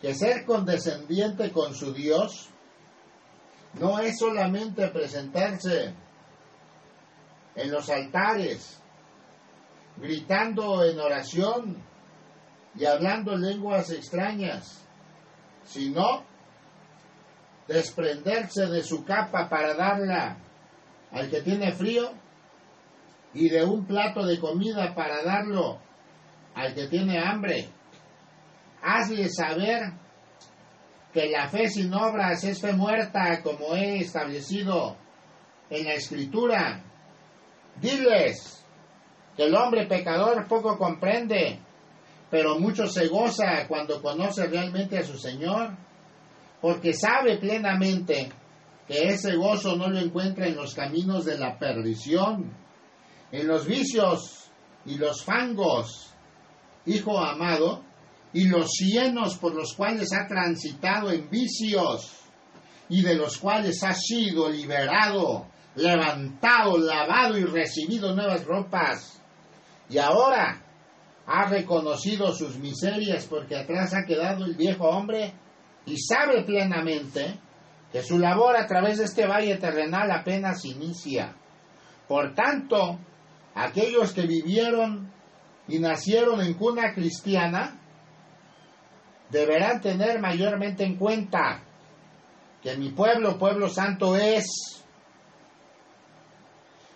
que 0.00 0.14
ser 0.14 0.44
condescendiente 0.44 1.50
con 1.50 1.74
su 1.74 1.92
Dios 1.92 2.48
no 3.74 3.98
es 3.98 4.18
solamente 4.18 4.88
presentarse 4.88 5.94
en 7.54 7.70
los 7.70 7.88
altares, 7.88 8.80
gritando 9.96 10.84
en 10.84 10.98
oración 10.98 11.82
y 12.74 12.84
hablando 12.84 13.36
lenguas 13.36 13.90
extrañas, 13.90 14.82
sino 15.64 16.29
desprenderse 17.68 18.66
de 18.66 18.82
su 18.82 19.04
capa 19.04 19.48
para 19.48 19.74
darla 19.74 20.36
al 21.12 21.30
que 21.30 21.42
tiene 21.42 21.72
frío 21.72 22.10
y 23.34 23.48
de 23.48 23.64
un 23.64 23.86
plato 23.86 24.26
de 24.26 24.38
comida 24.38 24.94
para 24.94 25.22
darlo 25.22 25.78
al 26.54 26.74
que 26.74 26.88
tiene 26.88 27.18
hambre. 27.18 27.68
Hazle 28.82 29.28
saber 29.28 29.92
que 31.12 31.28
la 31.28 31.48
fe 31.48 31.68
sin 31.68 31.92
obras 31.92 32.44
es 32.44 32.60
fe 32.60 32.72
muerta, 32.72 33.42
como 33.42 33.74
he 33.74 33.98
establecido 33.98 34.96
en 35.68 35.84
la 35.84 35.94
escritura. 35.94 36.82
Diles 37.80 38.64
que 39.36 39.44
el 39.44 39.54
hombre 39.54 39.86
pecador 39.86 40.46
poco 40.46 40.78
comprende, 40.78 41.58
pero 42.30 42.58
mucho 42.58 42.86
se 42.86 43.08
goza 43.08 43.66
cuando 43.68 44.00
conoce 44.02 44.46
realmente 44.46 44.98
a 44.98 45.04
su 45.04 45.18
Señor, 45.18 45.76
porque 46.60 46.92
sabe 46.92 47.38
plenamente 47.38 48.30
que 48.86 49.08
ese 49.08 49.36
gozo 49.36 49.76
no 49.76 49.88
lo 49.88 49.98
encuentra 49.98 50.46
en 50.46 50.56
los 50.56 50.74
caminos 50.74 51.24
de 51.24 51.38
la 51.38 51.58
perdición, 51.58 52.52
en 53.32 53.46
los 53.46 53.66
vicios 53.66 54.50
y 54.84 54.96
los 54.98 55.24
fangos. 55.24 56.12
Hijo 56.86 57.18
amado, 57.18 57.84
y 58.32 58.48
los 58.48 58.70
cienos 58.70 59.36
por 59.36 59.54
los 59.54 59.74
cuales 59.74 60.12
ha 60.12 60.26
transitado 60.26 61.10
en 61.10 61.28
vicios 61.28 62.16
y 62.88 63.02
de 63.02 63.14
los 63.14 63.38
cuales 63.38 63.82
ha 63.82 63.94
sido 63.94 64.48
liberado, 64.48 65.46
levantado, 65.76 66.78
lavado 66.78 67.38
y 67.38 67.44
recibido 67.44 68.14
nuevas 68.14 68.44
ropas. 68.44 69.20
Y 69.88 69.98
ahora 69.98 70.62
ha 71.26 71.48
reconocido 71.48 72.32
sus 72.32 72.56
miserias 72.58 73.26
porque 73.26 73.56
atrás 73.56 73.94
ha 73.94 74.04
quedado 74.04 74.44
el 74.44 74.54
viejo 74.54 74.88
hombre 74.88 75.32
y 75.90 75.98
sabe 75.98 76.44
plenamente 76.44 77.38
que 77.92 78.02
su 78.02 78.18
labor 78.18 78.56
a 78.56 78.66
través 78.66 78.98
de 78.98 79.04
este 79.04 79.26
valle 79.26 79.56
terrenal 79.56 80.10
apenas 80.12 80.64
inicia. 80.64 81.34
Por 82.06 82.34
tanto, 82.34 82.98
aquellos 83.54 84.12
que 84.12 84.22
vivieron 84.22 85.12
y 85.66 85.78
nacieron 85.80 86.40
en 86.40 86.54
cuna 86.54 86.94
cristiana, 86.94 87.80
deberán 89.30 89.80
tener 89.80 90.20
mayormente 90.20 90.84
en 90.84 90.96
cuenta 90.96 91.62
que 92.62 92.76
mi 92.76 92.90
pueblo, 92.90 93.38
pueblo 93.38 93.68
santo 93.68 94.16
es. 94.16 94.46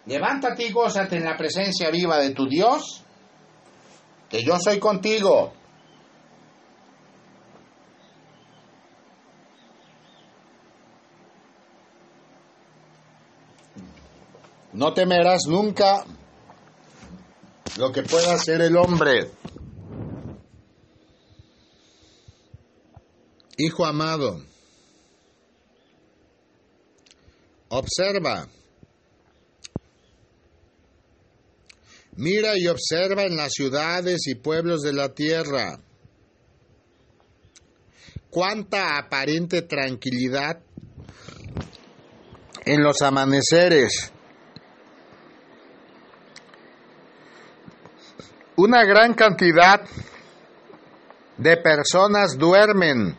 Levántate 0.07 0.67
y 0.67 0.73
gózate 0.73 1.17
en 1.17 1.25
la 1.25 1.37
presencia 1.37 1.91
viva 1.91 2.19
de 2.19 2.31
tu 2.31 2.47
Dios, 2.47 3.03
que 4.29 4.43
yo 4.43 4.59
soy 4.59 4.79
contigo. 4.79 5.55
No 14.75 14.93
temerás 14.93 15.43
nunca 15.47 16.05
lo 17.79 17.93
que 17.93 18.03
pueda 18.03 18.35
hacer 18.35 18.61
el 18.61 18.77
hombre. 18.77 19.31
Hijo 23.57 23.87
amado, 23.87 24.45
observa, 27.69 28.49
mira 32.17 32.59
y 32.59 32.67
observa 32.67 33.23
en 33.23 33.37
las 33.37 33.53
ciudades 33.53 34.27
y 34.27 34.35
pueblos 34.35 34.81
de 34.83 34.93
la 34.93 35.15
tierra 35.15 35.79
cuánta 38.29 38.99
aparente 38.99 39.63
tranquilidad 39.63 40.61
en 42.65 42.83
los 42.83 43.01
amaneceres. 43.03 44.14
Una 48.57 48.85
gran 48.85 49.15
cantidad 49.15 49.81
de 51.37 51.57
personas 51.57 52.39
duermen 52.39 53.19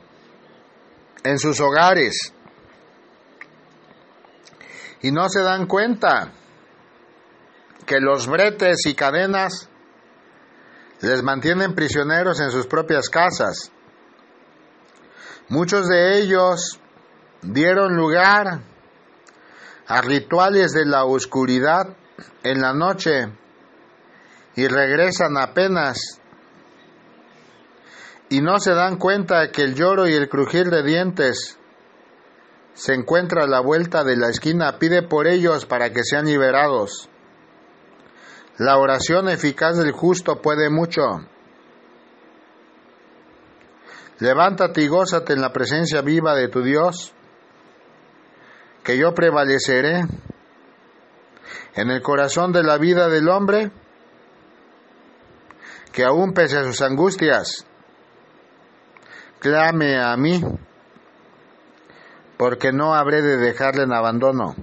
en 1.23 1.39
sus 1.39 1.59
hogares 1.59 2.33
y 5.01 5.11
no 5.11 5.27
se 5.27 5.41
dan 5.41 5.65
cuenta 5.65 6.31
que 7.85 7.99
los 7.99 8.27
bretes 8.27 8.85
y 8.85 8.95
cadenas 8.95 9.67
les 11.01 11.21
mantienen 11.21 11.75
prisioneros 11.75 12.39
en 12.39 12.51
sus 12.51 12.65
propias 12.65 13.09
casas. 13.09 13.71
Muchos 15.49 15.87
de 15.89 16.17
ellos 16.17 16.79
dieron 17.41 17.95
lugar 17.97 18.61
a 19.85 20.01
rituales 20.01 20.71
de 20.71 20.85
la 20.85 21.03
oscuridad 21.03 21.89
en 22.43 22.61
la 22.61 22.73
noche 22.73 23.29
y 24.55 24.67
regresan 24.67 25.37
apenas 25.37 26.21
y 28.29 28.41
no 28.41 28.59
se 28.59 28.73
dan 28.73 28.97
cuenta 28.97 29.51
que 29.51 29.61
el 29.61 29.75
lloro 29.75 30.07
y 30.07 30.13
el 30.13 30.29
crujir 30.29 30.69
de 30.69 30.83
dientes 30.83 31.59
se 32.73 32.93
encuentra 32.93 33.43
a 33.43 33.47
la 33.47 33.61
vuelta 33.61 34.03
de 34.03 34.17
la 34.17 34.29
esquina, 34.29 34.77
pide 34.79 35.03
por 35.03 35.27
ellos 35.27 35.65
para 35.65 35.91
que 35.91 36.03
sean 36.03 36.25
liberados. 36.25 37.09
La 38.57 38.77
oración 38.77 39.29
eficaz 39.29 39.77
del 39.77 39.91
justo 39.91 40.41
puede 40.41 40.69
mucho. 40.69 41.01
Levántate 44.19 44.81
y 44.81 44.87
gózate 44.87 45.33
en 45.33 45.41
la 45.41 45.51
presencia 45.51 46.01
viva 46.01 46.35
de 46.35 46.47
tu 46.47 46.61
Dios, 46.61 47.13
que 48.83 48.97
yo 48.97 49.13
prevaleceré 49.13 50.05
en 51.75 51.89
el 51.89 52.01
corazón 52.01 52.51
de 52.53 52.63
la 52.63 52.77
vida 52.77 53.09
del 53.09 53.27
hombre, 53.29 53.71
que 55.95 56.03
aún 56.03 56.33
pese 56.33 56.57
a 56.57 56.63
sus 56.65 56.81
angustias, 56.81 57.65
clame 59.39 59.97
a 59.97 60.17
mí, 60.17 60.41
porque 62.35 62.73
no 62.73 62.93
habré 62.93 63.21
de 63.21 63.37
dejarle 63.37 63.83
en 63.83 63.93
abandono, 63.93 64.55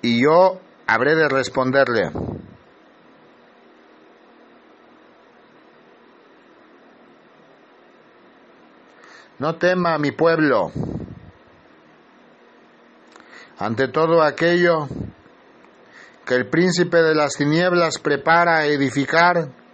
y 0.00 0.22
yo 0.22 0.58
habré 0.86 1.14
de 1.14 1.28
responderle. 1.28 2.10
No 9.38 9.56
tema 9.56 9.98
mi 9.98 10.12
pueblo 10.12 10.72
ante 13.58 13.88
todo 13.88 14.22
aquello 14.22 14.88
que 16.24 16.34
el 16.34 16.48
príncipe 16.48 17.02
de 17.02 17.14
las 17.14 17.34
tinieblas 17.34 17.98
prepara 17.98 18.56
a 18.60 18.66
edificar 18.66 19.65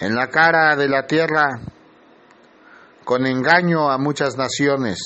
en 0.00 0.14
la 0.14 0.28
cara 0.28 0.74
de 0.76 0.88
la 0.88 1.06
tierra 1.06 1.60
con 3.04 3.26
engaño 3.26 3.90
a 3.90 3.98
muchas 3.98 4.36
naciones. 4.36 4.98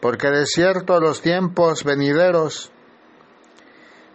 Porque 0.00 0.28
de 0.28 0.46
cierto 0.46 1.00
los 1.00 1.22
tiempos 1.22 1.84
venideros 1.84 2.70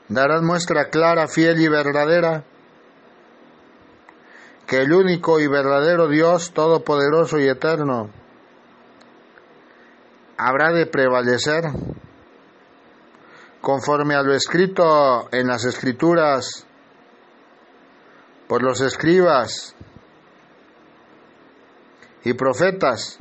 darán 0.07 0.45
muestra 0.45 0.89
clara, 0.89 1.27
fiel 1.27 1.59
y 1.59 1.67
verdadera 1.67 2.43
que 4.67 4.81
el 4.81 4.93
único 4.93 5.39
y 5.39 5.47
verdadero 5.47 6.07
Dios 6.07 6.51
Todopoderoso 6.51 7.39
y 7.39 7.47
Eterno 7.47 8.09
habrá 10.37 10.71
de 10.71 10.85
prevalecer 10.85 11.65
conforme 13.61 14.15
a 14.15 14.21
lo 14.21 14.33
escrito 14.33 15.27
en 15.31 15.47
las 15.47 15.65
escrituras 15.65 16.64
por 18.47 18.61
los 18.63 18.81
escribas 18.81 19.75
y 22.23 22.33
profetas 22.33 23.17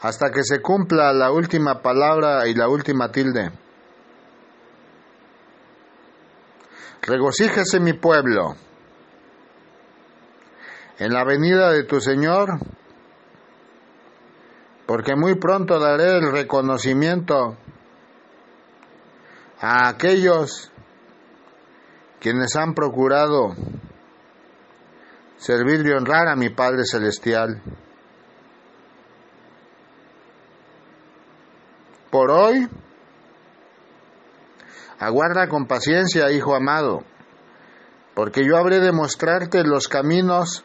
hasta 0.00 0.30
que 0.30 0.44
se 0.44 0.60
cumpla 0.60 1.12
la 1.12 1.30
última 1.30 1.82
palabra 1.82 2.46
y 2.46 2.54
la 2.54 2.68
última 2.68 3.10
tilde. 3.10 3.50
Regocíjese 7.02 7.80
mi 7.80 7.92
pueblo 7.92 8.56
en 10.98 11.12
la 11.12 11.24
venida 11.24 11.70
de 11.70 11.84
tu 11.84 12.00
Señor, 12.00 12.58
porque 14.86 15.14
muy 15.14 15.34
pronto 15.36 15.78
daré 15.78 16.18
el 16.18 16.32
reconocimiento 16.32 17.56
a 19.60 19.88
aquellos 19.88 20.72
quienes 22.20 22.56
han 22.56 22.74
procurado 22.74 23.54
servir 25.36 25.86
y 25.86 25.92
honrar 25.92 26.28
a 26.28 26.36
mi 26.36 26.48
Padre 26.48 26.82
Celestial. 26.84 27.62
Por 32.10 32.30
hoy, 32.30 32.68
aguarda 34.98 35.48
con 35.48 35.66
paciencia, 35.66 36.30
Hijo 36.30 36.54
amado, 36.54 37.02
porque 38.14 38.44
yo 38.46 38.56
habré 38.56 38.80
de 38.80 38.92
mostrarte 38.92 39.62
los 39.64 39.88
caminos 39.88 40.64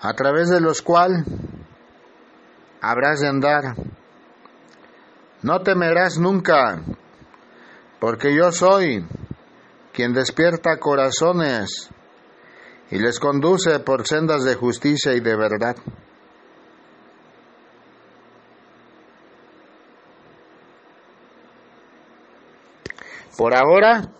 a 0.00 0.14
través 0.14 0.48
de 0.48 0.60
los 0.60 0.82
cuales 0.82 1.24
habrás 2.80 3.20
de 3.20 3.28
andar. 3.28 3.74
No 5.42 5.62
temerás 5.62 6.18
nunca, 6.18 6.80
porque 7.98 8.34
yo 8.34 8.52
soy 8.52 9.04
quien 9.92 10.12
despierta 10.12 10.78
corazones 10.78 11.90
y 12.90 12.98
les 12.98 13.18
conduce 13.18 13.78
por 13.80 14.06
sendas 14.06 14.44
de 14.44 14.54
justicia 14.54 15.14
y 15.14 15.20
de 15.20 15.36
verdad. 15.36 15.76
Por 23.36 23.54
ahora, 23.54 24.12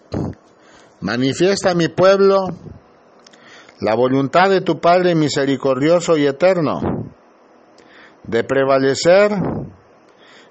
manifiesta 1.00 1.74
mi 1.74 1.88
pueblo 1.88 2.48
la 3.80 3.94
voluntad 3.94 4.50
de 4.50 4.60
tu 4.60 4.80
Padre 4.80 5.14
misericordioso 5.14 6.16
y 6.16 6.26
eterno, 6.26 7.12
de 8.24 8.44
prevalecer 8.44 9.32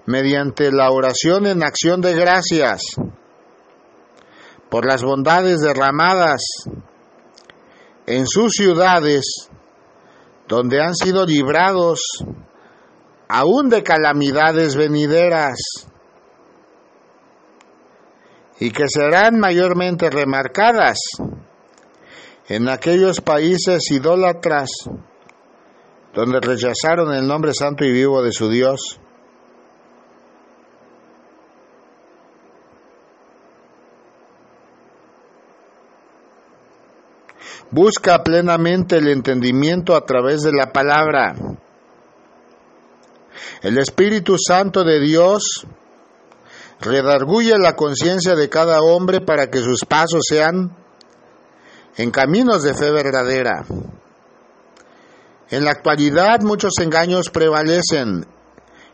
mediante 0.05 0.71
la 0.71 0.91
oración 0.91 1.45
en 1.45 1.63
acción 1.63 2.01
de 2.01 2.15
gracias 2.15 2.81
por 4.69 4.85
las 4.85 5.03
bondades 5.03 5.61
derramadas 5.61 6.41
en 8.05 8.27
sus 8.27 8.53
ciudades, 8.53 9.49
donde 10.47 10.81
han 10.81 10.95
sido 10.95 11.25
librados 11.25 12.23
aún 13.27 13.69
de 13.69 13.83
calamidades 13.83 14.75
venideras 14.75 15.57
y 18.59 18.71
que 18.71 18.87
serán 18.87 19.39
mayormente 19.39 20.09
remarcadas 20.09 20.97
en 22.47 22.67
aquellos 22.67 23.21
países 23.21 23.91
idólatras 23.91 24.69
donde 26.13 26.39
rechazaron 26.41 27.13
el 27.13 27.27
nombre 27.27 27.53
santo 27.53 27.85
y 27.85 27.91
vivo 27.91 28.23
de 28.23 28.31
su 28.31 28.49
Dios. 28.49 28.99
Busca 37.71 38.23
plenamente 38.23 38.97
el 38.97 39.07
entendimiento 39.09 39.95
a 39.95 40.05
través 40.05 40.41
de 40.41 40.51
la 40.51 40.71
palabra. 40.71 41.35
El 43.61 43.77
Espíritu 43.77 44.37
Santo 44.37 44.83
de 44.83 44.99
Dios 44.99 45.67
redarguye 46.79 47.57
la 47.59 47.75
conciencia 47.75 48.35
de 48.35 48.49
cada 48.49 48.81
hombre 48.81 49.21
para 49.21 49.49
que 49.51 49.61
sus 49.61 49.85
pasos 49.85 50.23
sean 50.27 50.75
en 51.97 52.11
caminos 52.11 52.63
de 52.63 52.73
fe 52.73 52.89
verdadera. 52.91 53.65
En 55.49 55.65
la 55.65 55.71
actualidad 55.71 56.41
muchos 56.41 56.73
engaños 56.79 57.29
prevalecen 57.29 58.25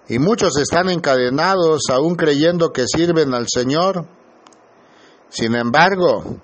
y 0.07 0.19
muchos 0.19 0.57
están 0.57 0.89
encadenados 0.89 1.83
aún 1.91 2.15
creyendo 2.15 2.73
que 2.73 2.85
sirven 2.87 3.33
al 3.33 3.47
Señor. 3.47 4.07
Sin 5.29 5.55
embargo, 5.55 6.41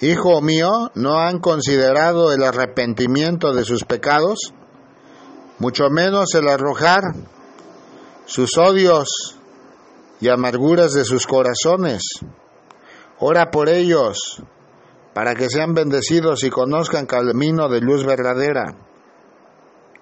hijo 0.00 0.40
mío, 0.42 0.90
no 0.94 1.18
han 1.18 1.38
considerado 1.38 2.32
el 2.32 2.42
arrepentimiento 2.42 3.52
de 3.52 3.64
sus 3.64 3.84
pecados, 3.84 4.52
mucho 5.58 5.88
menos 5.90 6.34
el 6.34 6.48
arrojar 6.48 7.02
sus 8.26 8.58
odios 8.58 9.36
y 10.20 10.28
amarguras 10.28 10.92
de 10.92 11.04
sus 11.04 11.26
corazones. 11.26 12.02
Ora 13.18 13.50
por 13.50 13.68
ellos 13.68 14.42
para 15.14 15.34
que 15.34 15.48
sean 15.48 15.72
bendecidos 15.72 16.44
y 16.44 16.50
conozcan 16.50 17.06
camino 17.06 17.68
de 17.68 17.80
luz 17.80 18.04
verdadera 18.04 18.76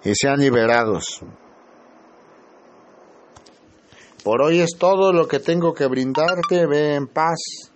y 0.03 0.12
sean 0.14 0.40
liberados. 0.40 1.20
Por 4.24 4.40
hoy 4.40 4.61
es 4.61 4.76
todo 4.78 5.12
lo 5.12 5.28
que 5.28 5.38
tengo 5.38 5.74
que 5.74 5.86
brindarte. 5.86 6.66
Ve 6.66 6.95
en 6.95 7.07
paz. 7.07 7.74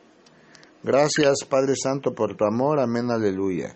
Gracias 0.89 1.45
Padre 1.47 1.75
Santo 1.77 2.15
por 2.15 2.35
tu 2.35 2.47
amor. 2.47 2.81
Amén. 2.81 3.11
Aleluya. 3.11 3.75